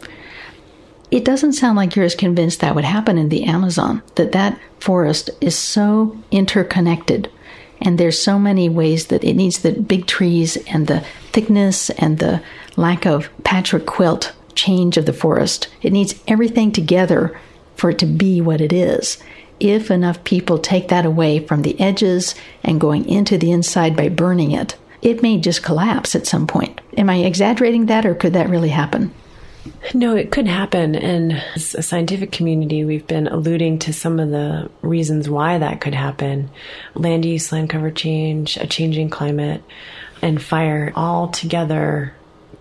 It 1.16 1.24
doesn't 1.24 1.54
sound 1.54 1.78
like 1.78 1.96
you're 1.96 2.04
as 2.04 2.14
convinced 2.14 2.60
that 2.60 2.76
would 2.76 2.84
happen 2.84 3.18
in 3.18 3.30
the 3.30 3.46
Amazon, 3.46 4.04
that 4.16 4.34
that 4.34 4.60
forest 4.82 5.30
is 5.40 5.58
so 5.58 6.18
interconnected 6.30 7.32
and 7.80 7.98
there's 7.98 8.22
so 8.22 8.38
many 8.38 8.68
ways 8.68 9.08
that 9.08 9.24
it 9.24 9.36
needs 9.36 9.60
the 9.60 9.72
big 9.72 10.08
trees 10.08 10.58
and 10.68 10.88
the 10.88 11.06
thickness 11.32 11.90
and 11.92 12.20
the 12.20 12.44
lack 12.76 13.06
of 13.06 13.30
patchwork 13.46 13.86
quilt 13.86 14.34
change 14.56 14.98
of 14.98 15.06
the 15.06 15.14
forest. 15.14 15.70
It 15.82 15.94
needs 15.94 16.16
everything 16.28 16.74
together 16.74 17.40
for 17.78 17.92
it 17.92 18.00
to 18.00 18.06
be 18.06 18.42
what 18.42 18.60
it 18.60 18.74
is. 18.74 19.18
If 19.62 19.90
enough 19.90 20.22
people 20.26 20.58
take 20.58 20.90
that 20.90 21.06
away 21.06 21.40
from 21.40 21.62
the 21.62 21.80
edges 21.80 22.36
and 22.62 22.82
going 22.82 23.08
into 23.08 23.38
the 23.38 23.54
inside 23.54 23.96
by 23.96 24.10
burning 24.10 24.52
it, 24.52 24.76
it 25.02 25.22
may 25.22 25.38
just 25.38 25.64
collapse 25.64 26.14
at 26.14 26.28
some 26.28 26.46
point. 26.46 26.82
Am 26.98 27.10
I 27.10 27.20
exaggerating 27.20 27.86
that, 27.86 28.06
or 28.06 28.16
could 28.16 28.34
that 28.34 28.50
really 28.50 28.68
happen? 28.68 29.14
No, 29.94 30.16
it 30.16 30.32
could 30.32 30.48
happen. 30.48 30.96
And 30.96 31.42
as 31.56 31.76
a 31.76 31.82
scientific 31.82 32.32
community, 32.32 32.86
we've 32.86 33.08
been 33.08 33.28
alluding 33.28 33.80
to 33.80 33.94
some 33.94 34.20
of 34.20 34.30
the 34.30 34.70
reasons 34.82 35.30
why 35.30 35.58
that 35.58 35.82
could 35.82 35.96
happen 35.96 36.50
land 36.94 37.26
use, 37.26 37.52
land 37.52 37.70
cover 37.70 37.92
change, 37.92 38.58
a 38.58 38.68
changing 38.68 39.10
climate, 39.10 39.64
and 40.22 40.42
fire 40.42 40.92
all 40.96 41.30
together 41.30 42.14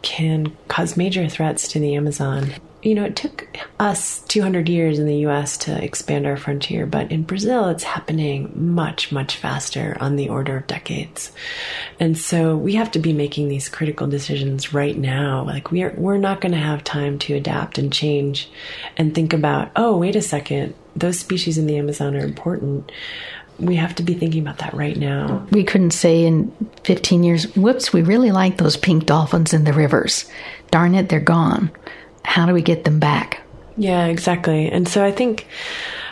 can 0.03 0.55
cause 0.69 0.97
major 0.97 1.29
threats 1.29 1.69
to 1.69 1.81
the 1.81 1.95
Amazon 1.95 2.53
you 2.85 2.94
know, 2.94 3.05
it 3.05 3.16
took 3.16 3.49
us 3.81 4.20
200 4.29 4.68
years 4.68 4.99
in 4.99 5.07
the 5.07 5.27
US 5.27 5.57
to 5.59 5.83
expand 5.83 6.27
our 6.27 6.37
frontier, 6.37 6.85
but 6.85 7.11
in 7.11 7.23
Brazil, 7.23 7.68
it's 7.68 7.83
happening 7.83 8.53
much, 8.55 9.11
much 9.11 9.37
faster 9.37 9.97
on 10.01 10.16
the 10.16 10.29
order 10.29 10.59
of 10.59 10.66
decades. 10.66 11.33
And 11.99 12.16
so 12.16 12.57
we 12.57 12.75
have 12.75 12.90
to 12.92 12.99
be 12.99 13.14
making 13.14 13.49
these 13.49 13.70
critical 13.70 14.07
decisions 14.07 14.75
right 14.75 14.99
now. 14.99 15.44
Like 15.44 15.70
we 15.70 15.83
are, 15.83 15.94
we're 15.97 16.18
not 16.18 16.42
going 16.42 16.53
to 16.53 16.59
have 16.59 16.85
time 16.85 17.18
to 17.20 17.35
adapt 17.35 17.79
and 17.79 17.90
change 17.90 18.51
and 18.99 19.14
think 19.14 19.33
about, 19.33 19.70
oh, 19.77 19.97
wait 19.97 20.14
a 20.14 20.23
second, 20.23 20.75
those 20.94 21.18
species 21.18 21.57
in 21.57 21.66
the 21.66 21.79
Amazon 21.79 22.14
are 22.14 22.25
important 22.25 22.92
we 23.61 23.77
have 23.77 23.94
to 23.94 24.03
be 24.03 24.14
thinking 24.14 24.42
about 24.42 24.59
that 24.59 24.75
right 24.75 24.97
now. 24.97 25.47
We 25.53 25.62
couldn't 25.62 25.92
say 25.92 26.25
in 26.25 26.51
15 26.83 27.23
years, 27.23 27.55
whoops, 27.55 27.92
we 27.92 28.03
really 28.03 28.33
like 28.33 28.59
those 28.59 28.77
pink 28.77 29.07
dolphins 29.07 29.55
in 29.55 29.62
the 29.62 29.73
rivers. 29.73 30.29
Darn 30.73 30.97
it, 30.97 31.09
they're 31.09 31.20
gone 31.20 31.70
how 32.35 32.47
do 32.47 32.53
we 32.53 32.62
get 32.62 32.83
them 32.83 32.99
back? 32.99 33.42
Yeah, 33.77 34.07
exactly. 34.07 34.68
And 34.68 34.88
so 34.88 35.05
I 35.05 35.12
think, 35.12 35.47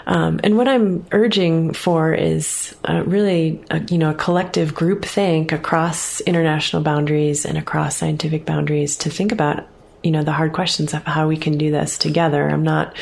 um, 0.06 0.38
and 0.44 0.56
what 0.56 0.68
I'm 0.68 1.04
urging 1.10 1.72
for 1.72 2.14
is 2.14 2.76
uh, 2.88 3.02
really, 3.04 3.60
a, 3.70 3.80
you 3.90 3.98
know, 3.98 4.10
a 4.10 4.14
collective 4.14 4.72
group 4.72 5.04
think 5.04 5.50
across 5.50 6.20
international 6.20 6.80
boundaries 6.80 7.44
and 7.44 7.58
across 7.58 7.96
scientific 7.96 8.46
boundaries 8.46 8.96
to 8.98 9.10
think 9.10 9.32
about 9.32 9.66
you 10.02 10.10
know 10.10 10.22
the 10.22 10.32
hard 10.32 10.52
questions 10.52 10.94
of 10.94 11.04
how 11.04 11.28
we 11.28 11.36
can 11.36 11.58
do 11.58 11.70
this 11.70 11.98
together. 11.98 12.48
I'm 12.48 12.62
not 12.62 12.96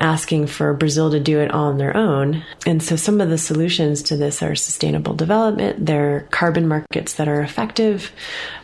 asking 0.00 0.46
for 0.46 0.74
Brazil 0.74 1.10
to 1.10 1.20
do 1.20 1.40
it 1.40 1.50
all 1.50 1.66
on 1.66 1.78
their 1.78 1.96
own. 1.96 2.44
And 2.66 2.82
so 2.82 2.96
some 2.96 3.20
of 3.20 3.30
the 3.30 3.38
solutions 3.38 4.02
to 4.02 4.16
this 4.16 4.42
are 4.42 4.54
sustainable 4.54 5.14
development, 5.14 5.84
they're 5.84 6.26
carbon 6.30 6.68
markets 6.68 7.14
that 7.14 7.28
are 7.28 7.40
effective, 7.40 8.12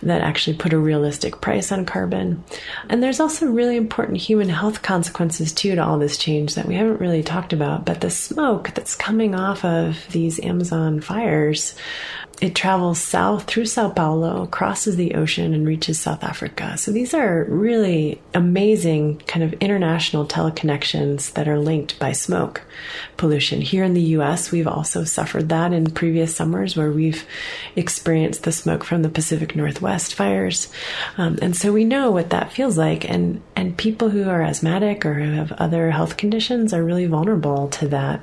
that 0.03 0.23
actually 0.23 0.57
put 0.57 0.73
a 0.73 0.79
realistic 0.79 1.41
price 1.41 1.73
on 1.73 1.87
carbon. 1.87 2.45
And 2.89 3.03
there's 3.03 3.21
also 3.21 3.47
really 3.47 3.77
important 3.77 4.19
human 4.19 4.49
health 4.49 4.83
consequences 4.83 5.53
too 5.53 5.75
to 5.75 5.85
all 5.85 5.99
this 5.99 6.17
change 6.17 6.55
that 6.55 6.67
we 6.67 6.75
haven't 6.75 7.01
really 7.01 7.23
talked 7.23 7.53
about, 7.53 7.85
but 7.85 8.01
the 8.01 8.11
smoke 8.11 8.71
that's 8.75 8.95
coming 8.95 9.35
off 9.35 9.65
of 9.65 10.07
these 10.13 10.39
Amazon 10.41 11.01
fires 11.01 11.75
it 12.41 12.55
travels 12.55 13.01
south 13.01 13.45
through 13.45 13.67
Sao 13.67 13.91
Paulo, 13.91 14.47
crosses 14.47 14.97
the 14.97 15.15
ocean, 15.15 15.55
and 15.55 15.67
reaches 15.67 16.01
South 16.01 16.25
Africa. 16.25 16.77
So 16.77 16.91
these 16.91 17.15
are 17.15 17.45
really 17.65 18.21
amazing 18.35 19.17
kind 19.27 19.43
of 19.43 19.55
international 19.55 20.27
teleconnections 20.27 21.33
that 21.33 21.49
are 21.49 21.59
linked 21.59 21.99
by 21.99 22.13
smoke 22.13 22.61
pollution. 23.17 23.63
Here 23.63 23.83
in 23.83 23.95
the 23.95 24.13
US, 24.19 24.53
we've 24.53 24.69
also 24.69 25.03
suffered 25.05 25.49
that 25.49 25.73
in 25.73 25.91
previous 25.91 26.37
summers 26.37 26.77
where 26.77 26.91
we've 26.91 27.25
experienced 27.75 28.43
the 28.43 28.53
smoke 28.53 28.85
from 28.85 29.01
the 29.01 29.09
Pacific 29.09 29.57
Northwest 29.57 30.15
fires. 30.15 30.69
Um, 31.17 31.39
and 31.41 31.57
so 31.57 31.73
we 31.73 31.85
know 31.85 32.11
what 32.11 32.29
that 32.31 32.53
feels 32.53 32.77
like. 32.77 33.09
And, 33.09 33.41
and 33.57 33.79
people 33.79 34.11
who 34.11 34.29
are 34.29 34.43
asthmatic 34.43 35.07
or 35.07 35.15
who 35.15 35.33
have 35.33 35.53
other 35.53 35.91
health 35.91 36.19
conditions 36.19 36.75
are 36.75 36.85
really 36.85 37.07
vulnerable 37.07 37.69
to 37.69 37.89
that. 37.89 38.21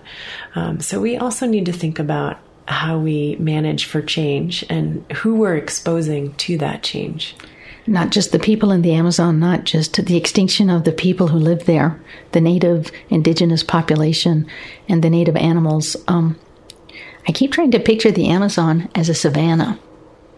Um, 0.54 0.82
so 0.82 1.02
we 1.02 1.18
also 1.18 1.48
need 1.48 1.66
to 1.66 1.74
think 1.74 1.98
about 1.98 2.38
how 2.68 3.00
we 3.00 3.38
manage 3.38 3.86
for 3.86 4.04
change 4.04 4.64
and 4.70 5.04
who 5.14 5.34
we're 5.34 5.58
exposing 5.58 6.36
to 6.36 6.60
that 6.60 6.84
change. 6.84 7.36
Not 7.88 8.12
just 8.12 8.32
the 8.32 8.40
people 8.40 8.72
in 8.72 8.84
the 8.84 8.94
Amazon, 8.94 9.40
not 9.40 9.64
just 9.64 10.06
the 10.06 10.18
extinction 10.18 10.70
of 10.70 10.84
the 10.84 10.92
people 10.92 11.30
who 11.30 11.38
live 11.38 11.66
there, 11.66 12.00
the 12.32 12.42
native 12.42 12.92
indigenous 13.10 13.64
population, 13.64 14.48
and 14.88 15.04
the 15.04 15.10
native 15.10 15.36
animals. 15.36 15.96
Um, 16.08 16.38
I 17.28 17.32
keep 17.32 17.52
trying 17.52 17.72
to 17.72 17.80
picture 17.80 18.12
the 18.12 18.28
Amazon 18.28 18.90
as 18.96 19.10
a 19.10 19.14
savanna 19.14 19.80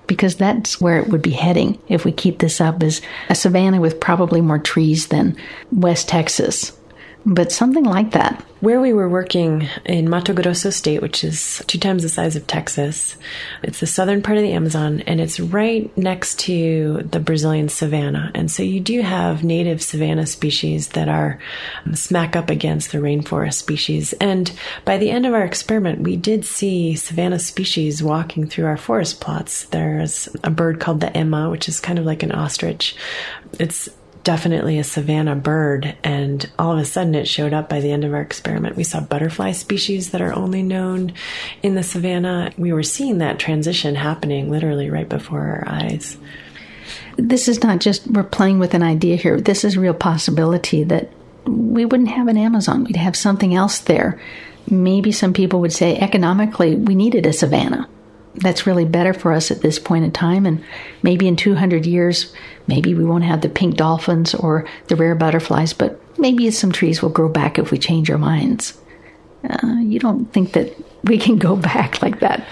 because 0.07 0.35
that's 0.35 0.81
where 0.81 0.99
it 0.99 1.07
would 1.07 1.21
be 1.21 1.31
heading 1.31 1.79
if 1.87 2.05
we 2.05 2.11
keep 2.11 2.39
this 2.39 2.59
up 2.59 2.83
as 2.83 3.01
a 3.29 3.35
savanna 3.35 3.79
with 3.79 3.99
probably 3.99 4.41
more 4.41 4.59
trees 4.59 5.07
than 5.07 5.35
West 5.71 6.09
Texas 6.09 6.77
but 7.25 7.51
something 7.51 7.83
like 7.85 8.11
that. 8.11 8.43
Where 8.59 8.79
we 8.79 8.93
were 8.93 9.09
working 9.09 9.67
in 9.85 10.09
Mato 10.09 10.33
Grosso 10.33 10.69
state, 10.69 11.01
which 11.01 11.23
is 11.23 11.61
two 11.67 11.77
times 11.77 12.03
the 12.03 12.09
size 12.09 12.37
of 12.37 12.47
Texas, 12.47 13.17
it's 13.61 13.81
the 13.81 13.87
southern 13.87 14.21
part 14.21 14.37
of 14.37 14.43
the 14.43 14.53
Amazon, 14.53 15.01
and 15.01 15.19
it's 15.19 15.39
right 15.39 15.95
next 15.97 16.39
to 16.39 17.05
the 17.11 17.19
Brazilian 17.19 17.67
savanna. 17.67 18.31
And 18.33 18.49
so 18.49 18.63
you 18.63 18.79
do 18.79 19.01
have 19.01 19.43
native 19.43 19.81
savanna 19.81 20.25
species 20.25 20.89
that 20.89 21.09
are 21.09 21.39
um, 21.85 21.95
smack 21.95 22.37
up 22.37 22.49
against 22.49 22.93
the 22.93 22.99
rainforest 22.99 23.55
species. 23.55 24.13
And 24.13 24.51
by 24.85 24.97
the 24.97 25.11
end 25.11 25.25
of 25.25 25.33
our 25.33 25.43
experiment, 25.43 26.01
we 26.01 26.15
did 26.15 26.45
see 26.45 26.95
savanna 26.95 27.39
species 27.39 28.01
walking 28.01 28.47
through 28.47 28.65
our 28.65 28.77
forest 28.77 29.19
plots. 29.19 29.65
There's 29.65 30.29
a 30.43 30.49
bird 30.49 30.79
called 30.79 31.01
the 31.01 31.15
Emma, 31.15 31.49
which 31.49 31.67
is 31.67 31.81
kind 31.81 31.99
of 31.99 32.05
like 32.05 32.23
an 32.23 32.31
ostrich. 32.31 32.95
It's 33.59 33.89
definitely 34.23 34.79
a 34.79 34.83
savanna 34.83 35.35
bird. 35.35 35.95
And 36.03 36.49
all 36.57 36.73
of 36.73 36.79
a 36.79 36.85
sudden, 36.85 37.15
it 37.15 37.27
showed 37.27 37.53
up 37.53 37.69
by 37.69 37.79
the 37.79 37.91
end 37.91 38.03
of 38.03 38.13
our 38.13 38.21
experiment. 38.21 38.75
We 38.75 38.83
saw 38.83 39.01
butterfly 39.01 39.51
species 39.51 40.11
that 40.11 40.21
are 40.21 40.33
only 40.33 40.63
known 40.63 41.13
in 41.61 41.75
the 41.75 41.83
savanna. 41.83 42.51
We 42.57 42.73
were 42.73 42.83
seeing 42.83 43.17
that 43.19 43.39
transition 43.39 43.95
happening 43.95 44.49
literally 44.49 44.89
right 44.89 45.07
before 45.07 45.41
our 45.41 45.63
eyes. 45.67 46.17
This 47.17 47.47
is 47.47 47.61
not 47.63 47.79
just 47.79 48.07
we're 48.07 48.23
playing 48.23 48.59
with 48.59 48.73
an 48.73 48.83
idea 48.83 49.15
here. 49.15 49.39
This 49.39 49.63
is 49.63 49.77
real 49.77 49.93
possibility 49.93 50.83
that 50.85 51.11
we 51.45 51.85
wouldn't 51.85 52.09
have 52.09 52.27
an 52.27 52.37
Amazon. 52.37 52.85
We'd 52.85 52.95
have 52.95 53.15
something 53.15 53.53
else 53.53 53.79
there. 53.79 54.19
Maybe 54.69 55.11
some 55.11 55.33
people 55.33 55.59
would 55.59 55.73
say 55.73 55.97
economically 55.97 56.75
we 56.75 56.95
needed 56.95 57.25
a 57.25 57.33
savanna 57.33 57.87
that's 58.35 58.65
really 58.65 58.85
better 58.85 59.13
for 59.13 59.31
us 59.31 59.51
at 59.51 59.61
this 59.61 59.79
point 59.79 60.05
in 60.05 60.11
time. 60.11 60.45
And 60.45 60.63
maybe 61.01 61.27
in 61.27 61.35
200 61.35 61.85
years, 61.85 62.33
maybe 62.67 62.93
we 62.93 63.05
won't 63.05 63.23
have 63.23 63.41
the 63.41 63.49
pink 63.49 63.75
dolphins 63.75 64.33
or 64.33 64.67
the 64.87 64.95
rare 64.95 65.15
butterflies, 65.15 65.73
but 65.73 66.01
maybe 66.17 66.49
some 66.51 66.71
trees 66.71 67.01
will 67.01 67.09
grow 67.09 67.29
back 67.29 67.59
if 67.59 67.71
we 67.71 67.77
change 67.77 68.09
our 68.09 68.17
minds. 68.17 68.79
Uh, 69.47 69.77
you 69.81 69.99
don't 69.99 70.31
think 70.33 70.53
that 70.53 70.73
we 71.03 71.17
can 71.17 71.37
go 71.37 71.55
back 71.55 72.01
like 72.01 72.19
that? 72.21 72.47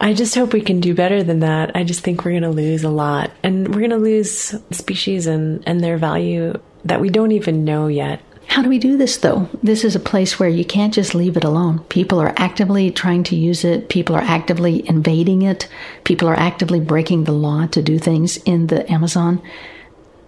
I 0.00 0.14
just 0.14 0.34
hope 0.34 0.52
we 0.52 0.60
can 0.60 0.80
do 0.80 0.94
better 0.94 1.22
than 1.22 1.40
that. 1.40 1.76
I 1.76 1.84
just 1.84 2.00
think 2.00 2.24
we're 2.24 2.32
going 2.32 2.42
to 2.42 2.50
lose 2.50 2.82
a 2.82 2.90
lot. 2.90 3.30
And 3.44 3.68
we're 3.68 3.80
going 3.80 3.90
to 3.90 3.98
lose 3.98 4.54
species 4.72 5.28
and, 5.28 5.62
and 5.66 5.80
their 5.80 5.96
value 5.96 6.60
that 6.84 7.00
we 7.00 7.08
don't 7.08 7.32
even 7.32 7.64
know 7.64 7.86
yet. 7.86 8.20
How 8.52 8.60
do 8.60 8.68
we 8.68 8.78
do 8.78 8.98
this 8.98 9.16
though? 9.16 9.48
This 9.62 9.82
is 9.82 9.96
a 9.96 9.98
place 9.98 10.38
where 10.38 10.48
you 10.50 10.62
can't 10.62 10.92
just 10.92 11.14
leave 11.14 11.38
it 11.38 11.44
alone. 11.44 11.78
People 11.84 12.20
are 12.20 12.34
actively 12.36 12.90
trying 12.90 13.24
to 13.24 13.34
use 13.34 13.64
it, 13.64 13.88
people 13.88 14.14
are 14.14 14.20
actively 14.20 14.86
invading 14.86 15.40
it, 15.40 15.68
people 16.04 16.28
are 16.28 16.38
actively 16.38 16.78
breaking 16.78 17.24
the 17.24 17.32
law 17.32 17.66
to 17.68 17.80
do 17.80 17.98
things 17.98 18.36
in 18.36 18.66
the 18.66 18.92
Amazon. 18.92 19.40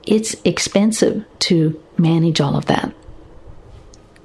It's 0.07 0.37
expensive 0.43 1.27
to 1.41 1.79
manage 1.99 2.41
all 2.41 2.57
of 2.57 2.65
that. 2.65 2.95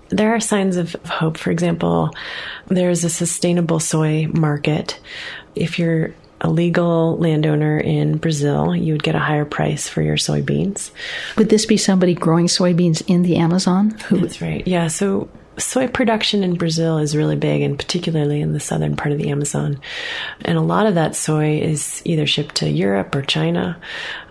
There 0.07 0.33
are 0.33 0.39
signs 0.39 0.77
of 0.77 0.93
hope. 1.03 1.37
For 1.37 1.51
example, 1.51 2.11
there's 2.69 3.03
a 3.03 3.09
sustainable 3.09 3.81
soy 3.81 4.27
market. 4.27 4.97
If 5.55 5.77
you're 5.77 6.13
a 6.41 6.49
legal 6.49 7.17
landowner 7.17 7.79
in 7.79 8.17
Brazil, 8.17 8.75
you 8.75 8.93
would 8.93 9.03
get 9.03 9.15
a 9.15 9.19
higher 9.19 9.45
price 9.45 9.87
for 9.89 10.01
your 10.01 10.17
soybeans. 10.17 10.91
Would 11.37 11.49
this 11.49 11.65
be 11.65 11.77
somebody 11.77 12.13
growing 12.13 12.47
soybeans 12.47 13.03
in 13.07 13.23
the 13.23 13.37
Amazon? 13.37 13.91
Who- 14.07 14.19
That's 14.21 14.41
right. 14.41 14.65
Yeah. 14.67 14.87
So 14.87 15.29
soy 15.57 15.87
production 15.89 16.43
in 16.43 16.55
Brazil 16.55 16.97
is 16.97 17.15
really 17.17 17.35
big, 17.35 17.61
and 17.61 17.77
particularly 17.77 18.39
in 18.41 18.53
the 18.53 18.59
southern 18.61 18.95
part 18.95 19.11
of 19.11 19.17
the 19.17 19.29
Amazon. 19.29 19.79
And 20.45 20.57
a 20.57 20.61
lot 20.61 20.85
of 20.85 20.95
that 20.95 21.15
soy 21.15 21.59
is 21.59 22.01
either 22.05 22.25
shipped 22.25 22.55
to 22.55 22.69
Europe 22.69 23.13
or 23.15 23.21
China, 23.21 23.77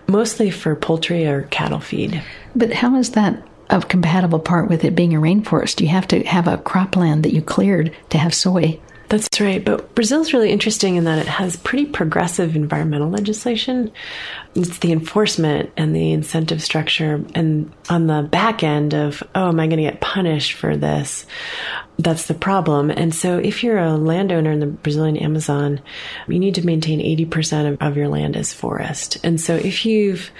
mostly 0.07 0.49
for 0.49 0.75
poultry 0.75 1.27
or 1.27 1.43
cattle 1.43 1.79
feed. 1.79 2.23
But 2.55 2.73
how 2.73 2.95
is 2.95 3.11
that 3.11 3.43
a 3.69 3.79
compatible 3.81 4.39
part 4.39 4.67
with 4.67 4.83
it 4.83 4.95
being 4.95 5.13
a 5.15 5.19
rainforest? 5.21 5.79
You 5.81 5.89
have 5.89 6.07
to 6.07 6.23
have 6.23 6.47
a 6.47 6.57
cropland 6.57 7.21
that 7.21 7.33
you 7.33 7.43
cleared 7.43 7.95
to 8.09 8.17
have 8.17 8.33
soy. 8.33 8.79
That's 9.09 9.41
right. 9.41 9.63
But 9.65 9.95
Brazil's 9.95 10.33
really 10.33 10.51
interesting 10.51 10.95
in 10.95 11.05
that 11.05 11.17
it 11.17 11.27
has 11.27 11.55
pretty 11.57 11.87
progressive 11.87 12.55
environmental 12.55 13.09
legislation. 13.09 13.91
It's 14.53 14.79
the 14.79 14.91
enforcement 14.91 15.71
and 15.77 15.95
the 15.95 16.11
incentive 16.11 16.61
structure. 16.61 17.23
And 17.33 17.71
on 17.89 18.05
the 18.05 18.21
back 18.21 18.63
end 18.63 18.93
of, 18.93 19.23
oh, 19.33 19.49
am 19.49 19.59
I 19.59 19.65
going 19.65 19.77
to 19.77 19.89
get 19.89 19.99
punished 19.99 20.53
for 20.53 20.77
this? 20.77 21.25
That's 21.97 22.27
the 22.27 22.33
problem. 22.33 22.91
And 22.91 23.13
so 23.13 23.39
if 23.39 23.61
you're 23.63 23.77
a 23.77 23.97
landowner 23.97 24.51
in 24.51 24.59
the 24.59 24.67
Brazilian 24.67 25.17
Amazon, 25.17 25.81
you 26.27 26.39
need 26.39 26.55
to 26.55 26.65
maintain 26.65 26.99
80% 26.99 27.73
of, 27.73 27.81
of 27.81 27.97
your 27.97 28.07
land 28.07 28.37
as 28.37 28.53
forest. 28.53 29.17
And 29.23 29.41
so 29.41 29.55
if 29.55 29.85
you've 29.85 30.31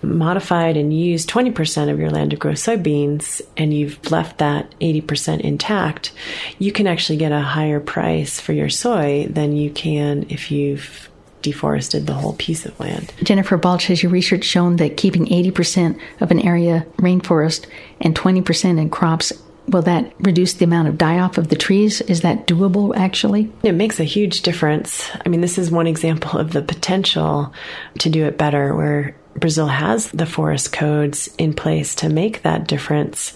modified 0.00 0.76
and 0.76 0.96
used 0.96 1.28
20% 1.28 1.90
of 1.90 1.98
your 1.98 2.10
land 2.10 2.30
to 2.30 2.36
grow 2.36 2.52
soybeans 2.52 3.42
and 3.56 3.74
you've 3.74 4.12
left 4.12 4.38
that 4.38 4.72
80% 4.78 5.40
intact, 5.40 6.12
you 6.60 6.70
can 6.70 6.86
actually 6.86 7.18
get 7.18 7.32
a 7.32 7.40
higher 7.40 7.80
price 7.80 8.17
for 8.24 8.52
your 8.52 8.68
soy 8.68 9.26
than 9.28 9.56
you 9.56 9.70
can 9.70 10.26
if 10.28 10.50
you've 10.50 11.08
deforested 11.42 12.06
the 12.06 12.14
whole 12.14 12.34
piece 12.34 12.66
of 12.66 12.78
land. 12.80 13.12
Jennifer 13.22 13.56
Balch, 13.56 13.86
has 13.86 14.02
your 14.02 14.10
research 14.10 14.44
shown 14.44 14.76
that 14.76 14.96
keeping 14.96 15.26
80% 15.26 16.00
of 16.20 16.30
an 16.30 16.40
area 16.40 16.86
rainforest 16.96 17.66
and 18.00 18.14
20% 18.14 18.80
in 18.80 18.90
crops 18.90 19.32
will 19.68 19.82
that 19.82 20.12
reduce 20.20 20.54
the 20.54 20.64
amount 20.64 20.88
of 20.88 20.98
die 20.98 21.18
off 21.18 21.38
of 21.38 21.48
the 21.48 21.56
trees? 21.56 22.00
Is 22.02 22.22
that 22.22 22.46
doable 22.46 22.96
actually? 22.96 23.52
It 23.62 23.72
makes 23.72 24.00
a 24.00 24.04
huge 24.04 24.42
difference. 24.42 25.10
I 25.24 25.28
mean, 25.28 25.40
this 25.40 25.58
is 25.58 25.70
one 25.70 25.86
example 25.86 26.38
of 26.38 26.52
the 26.52 26.62
potential 26.62 27.52
to 27.98 28.08
do 28.08 28.24
it 28.24 28.38
better 28.38 28.74
where 28.74 29.14
Brazil 29.40 29.66
has 29.68 30.10
the 30.10 30.26
forest 30.26 30.72
codes 30.72 31.28
in 31.38 31.54
place 31.54 31.94
to 31.96 32.08
make 32.08 32.42
that 32.42 32.66
difference. 32.66 33.34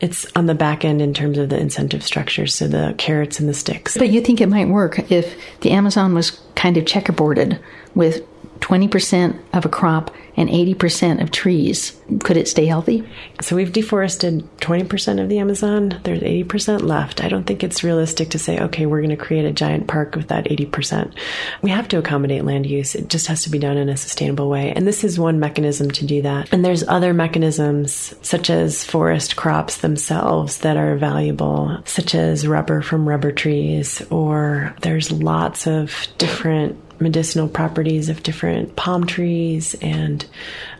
It's 0.00 0.26
on 0.36 0.46
the 0.46 0.54
back 0.54 0.84
end 0.84 1.00
in 1.00 1.14
terms 1.14 1.38
of 1.38 1.48
the 1.48 1.58
incentive 1.58 2.02
structures, 2.02 2.54
so 2.54 2.68
the 2.68 2.94
carrots 2.98 3.40
and 3.40 3.48
the 3.48 3.54
sticks. 3.54 3.96
But 3.96 4.10
you 4.10 4.20
think 4.20 4.40
it 4.40 4.48
might 4.48 4.68
work 4.68 5.10
if 5.10 5.36
the 5.60 5.70
Amazon 5.70 6.14
was 6.14 6.40
kind 6.54 6.76
of 6.76 6.84
checkerboarded 6.84 7.60
with 7.94 8.22
20% 8.60 9.38
of 9.52 9.64
a 9.64 9.68
crop 9.68 10.10
and 10.36 10.48
80% 10.48 11.20
of 11.20 11.32
trees. 11.32 12.00
Could 12.22 12.36
it 12.36 12.46
stay 12.46 12.66
healthy? 12.66 13.06
So 13.40 13.56
we've 13.56 13.72
deforested 13.72 14.48
20% 14.58 15.20
of 15.20 15.28
the 15.28 15.40
Amazon. 15.40 16.00
There's 16.04 16.20
80% 16.20 16.82
left. 16.82 17.24
I 17.24 17.28
don't 17.28 17.44
think 17.44 17.64
it's 17.64 17.82
realistic 17.82 18.30
to 18.30 18.38
say, 18.38 18.60
okay, 18.60 18.86
we're 18.86 19.00
going 19.00 19.10
to 19.10 19.16
create 19.16 19.44
a 19.44 19.52
giant 19.52 19.88
park 19.88 20.14
with 20.14 20.28
that 20.28 20.44
80%. 20.44 21.12
We 21.60 21.70
have 21.70 21.88
to 21.88 21.98
accommodate 21.98 22.44
land 22.44 22.66
use. 22.66 22.94
It 22.94 23.08
just 23.08 23.26
has 23.26 23.42
to 23.42 23.50
be 23.50 23.58
done 23.58 23.76
in 23.76 23.88
a 23.88 23.96
sustainable 23.96 24.48
way. 24.48 24.72
And 24.72 24.86
this 24.86 25.02
is 25.02 25.18
one 25.18 25.40
mechanism 25.40 25.90
to 25.90 26.06
do 26.06 26.22
that. 26.22 26.52
And 26.52 26.64
there's 26.64 26.86
other 26.86 27.12
mechanisms, 27.12 28.14
such 28.22 28.48
as 28.48 28.84
forest 28.84 29.34
crops 29.34 29.78
themselves, 29.78 30.58
that 30.58 30.76
are 30.76 30.96
valuable, 30.96 31.82
such 31.84 32.14
as 32.14 32.46
rubber 32.46 32.80
from 32.80 33.08
rubber 33.08 33.32
trees, 33.32 34.02
or 34.10 34.74
there's 34.82 35.10
lots 35.10 35.66
of 35.66 36.06
different 36.18 36.78
medicinal 37.00 37.48
properties 37.48 38.08
of 38.08 38.22
different 38.22 38.76
palm 38.76 39.06
trees 39.06 39.74
and 39.80 40.24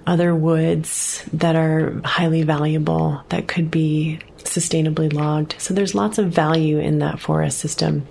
other 0.07 0.35
woods 0.35 1.23
that 1.33 1.57
are 1.57 2.01
highly 2.05 2.43
valuable 2.43 3.23
that 3.29 3.47
could 3.47 3.71
be 3.71 4.19
sustainably 4.45 5.13
logged. 5.13 5.55
So 5.59 5.75
there's 5.75 5.95
lots 5.95 6.19
of 6.19 6.31
value 6.31 6.79
in 6.79 6.99
that 6.99 7.21
forest 7.21 7.59
system 7.59 8.07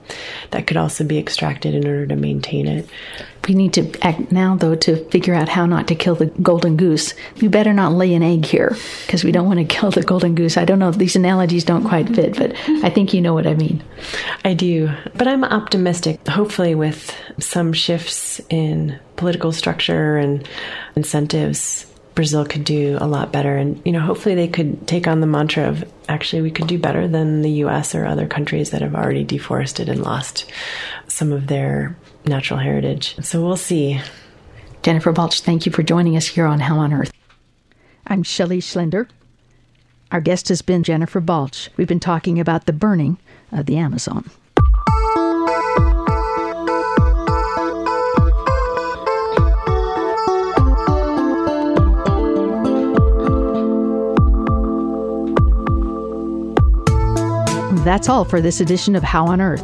that 0.51 0.67
could 0.67 0.77
also 0.77 1.03
be 1.03 1.17
extracted 1.17 1.73
in 1.73 1.87
order 1.87 2.07
to 2.07 2.15
maintain 2.15 2.67
it. 2.67 2.87
We 3.47 3.55
need 3.55 3.73
to 3.73 3.89
act 4.01 4.31
now, 4.31 4.57
though, 4.57 4.75
to 4.75 5.05
figure 5.09 5.33
out 5.33 5.47
how 5.47 5.65
not 5.65 5.87
to 5.87 5.95
kill 5.95 6.15
the 6.15 6.25
golden 6.25 6.75
goose. 6.75 7.13
We 7.41 7.47
better 7.47 7.71
not 7.71 7.93
lay 7.93 8.13
an 8.13 8.21
egg 8.21 8.45
here 8.45 8.75
because 9.05 9.23
we 9.23 9.31
don't 9.31 9.47
want 9.47 9.59
to 9.59 9.65
kill 9.65 9.89
the 9.89 10.03
golden 10.03 10.35
goose. 10.35 10.57
I 10.57 10.65
don't 10.65 10.79
know, 10.79 10.91
these 10.91 11.15
analogies 11.15 11.63
don't 11.63 11.87
quite 11.87 12.13
fit, 12.13 12.35
but 12.35 12.53
I 12.83 12.89
think 12.89 13.13
you 13.13 13.21
know 13.21 13.33
what 13.33 13.47
I 13.47 13.53
mean. 13.53 13.81
I 14.43 14.53
do, 14.53 14.91
but 15.15 15.29
I'm 15.29 15.45
optimistic. 15.45 16.27
Hopefully, 16.27 16.75
with 16.75 17.15
some 17.39 17.71
shifts 17.71 18.41
in 18.49 18.99
political 19.15 19.53
structure 19.53 20.17
and 20.17 20.47
incentives, 20.97 21.85
Brazil 22.17 22.45
could 22.45 22.63
do 22.63 22.97
a 22.99 23.06
lot 23.06 23.32
better. 23.32 23.58
And, 23.58 23.80
you 23.86 23.91
know, 23.91 23.99
hopefully 23.99 24.34
they 24.34 24.47
could 24.47 24.88
take 24.88 25.08
on 25.08 25.21
the 25.21 25.27
mantra 25.27 25.69
of 25.69 25.86
actually 26.10 26.41
we 26.41 26.49
could 26.49 26.65
do 26.65 26.80
better 26.80 27.08
than 27.08 27.43
the 27.43 27.51
US 27.62 27.93
or 27.93 28.08
other 28.08 28.25
countries 28.25 28.71
that 28.71 28.82
have 28.82 28.95
already 28.95 29.23
deforested 29.23 29.88
and 29.88 30.01
lost 30.01 30.51
some 31.08 31.32
of 31.32 31.45
their 31.45 31.95
natural 32.25 32.60
heritage. 32.60 33.15
So 33.23 33.45
we'll 33.45 33.56
see. 33.56 34.01
Jennifer 34.82 35.12
Balch, 35.12 35.41
thank 35.41 35.67
you 35.67 35.71
for 35.71 35.84
joining 35.84 36.17
us 36.17 36.25
here 36.25 36.47
on 36.47 36.60
How 36.60 36.80
on 36.80 36.91
Earth. 36.91 37.13
I'm 38.08 38.23
Shelley 38.23 38.62
Schlender. 38.62 39.08
Our 40.12 40.19
guest 40.19 40.47
has 40.49 40.63
been 40.63 40.82
Jennifer 40.82 41.19
Balch. 41.19 41.69
We've 41.77 41.88
been 41.88 41.99
talking 41.99 42.39
about 42.39 42.65
the 42.65 42.73
burning 42.73 43.19
of 43.51 43.67
the 43.67 43.77
Amazon. 43.77 44.32
That's 57.88 58.10
all 58.10 58.26
for 58.26 58.41
this 58.41 58.60
edition 58.60 58.97
of 58.97 59.04
How 59.04 59.28
on 59.28 59.39
Earth. 59.39 59.63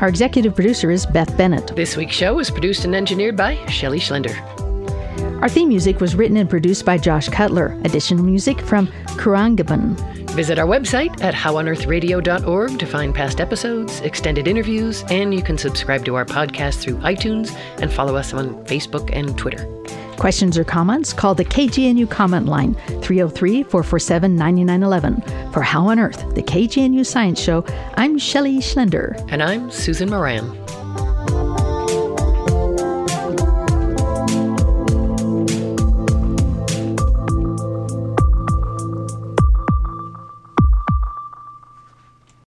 Our 0.00 0.08
executive 0.08 0.54
producer 0.54 0.90
is 0.90 1.06
Beth 1.06 1.34
Bennett. 1.38 1.74
This 1.74 1.96
week's 1.96 2.14
show 2.14 2.34
was 2.34 2.50
produced 2.50 2.84
and 2.84 2.94
engineered 2.94 3.38
by 3.38 3.54
Shelley 3.68 4.00
Schlender. 4.00 4.36
Our 5.40 5.48
theme 5.48 5.68
music 5.68 5.98
was 5.98 6.14
written 6.14 6.36
and 6.36 6.50
produced 6.50 6.84
by 6.84 6.98
Josh 6.98 7.30
Cutler. 7.30 7.68
Additional 7.84 8.22
music 8.22 8.60
from 8.60 8.88
Kurangaban. 9.16 9.98
Visit 10.32 10.58
our 10.58 10.66
website 10.66 11.22
at 11.22 11.32
howonearthradio.org 11.32 12.78
to 12.78 12.86
find 12.86 13.14
past 13.14 13.40
episodes, 13.40 14.00
extended 14.00 14.46
interviews, 14.46 15.02
and 15.08 15.32
you 15.32 15.40
can 15.42 15.56
subscribe 15.56 16.04
to 16.04 16.16
our 16.16 16.26
podcast 16.26 16.82
through 16.82 16.98
iTunes 16.98 17.56
and 17.80 17.90
follow 17.90 18.14
us 18.14 18.34
on 18.34 18.62
Facebook 18.66 19.08
and 19.14 19.38
Twitter. 19.38 19.66
Questions 20.18 20.58
or 20.58 20.64
comments? 20.64 21.12
Call 21.12 21.34
the 21.36 21.44
KGNU 21.44 22.10
comment 22.10 22.46
line 22.46 22.74
303 23.02 23.62
447 23.62 24.34
9911. 24.34 25.52
For 25.52 25.62
How 25.62 25.86
on 25.86 26.00
Earth, 26.00 26.34
the 26.34 26.42
KGNU 26.42 27.06
Science 27.06 27.40
Show, 27.40 27.64
I'm 27.94 28.18
Shelley 28.18 28.58
Schlender. 28.58 29.16
And 29.30 29.42
I'm 29.42 29.70
Susan 29.70 30.10
Moran. 30.10 30.44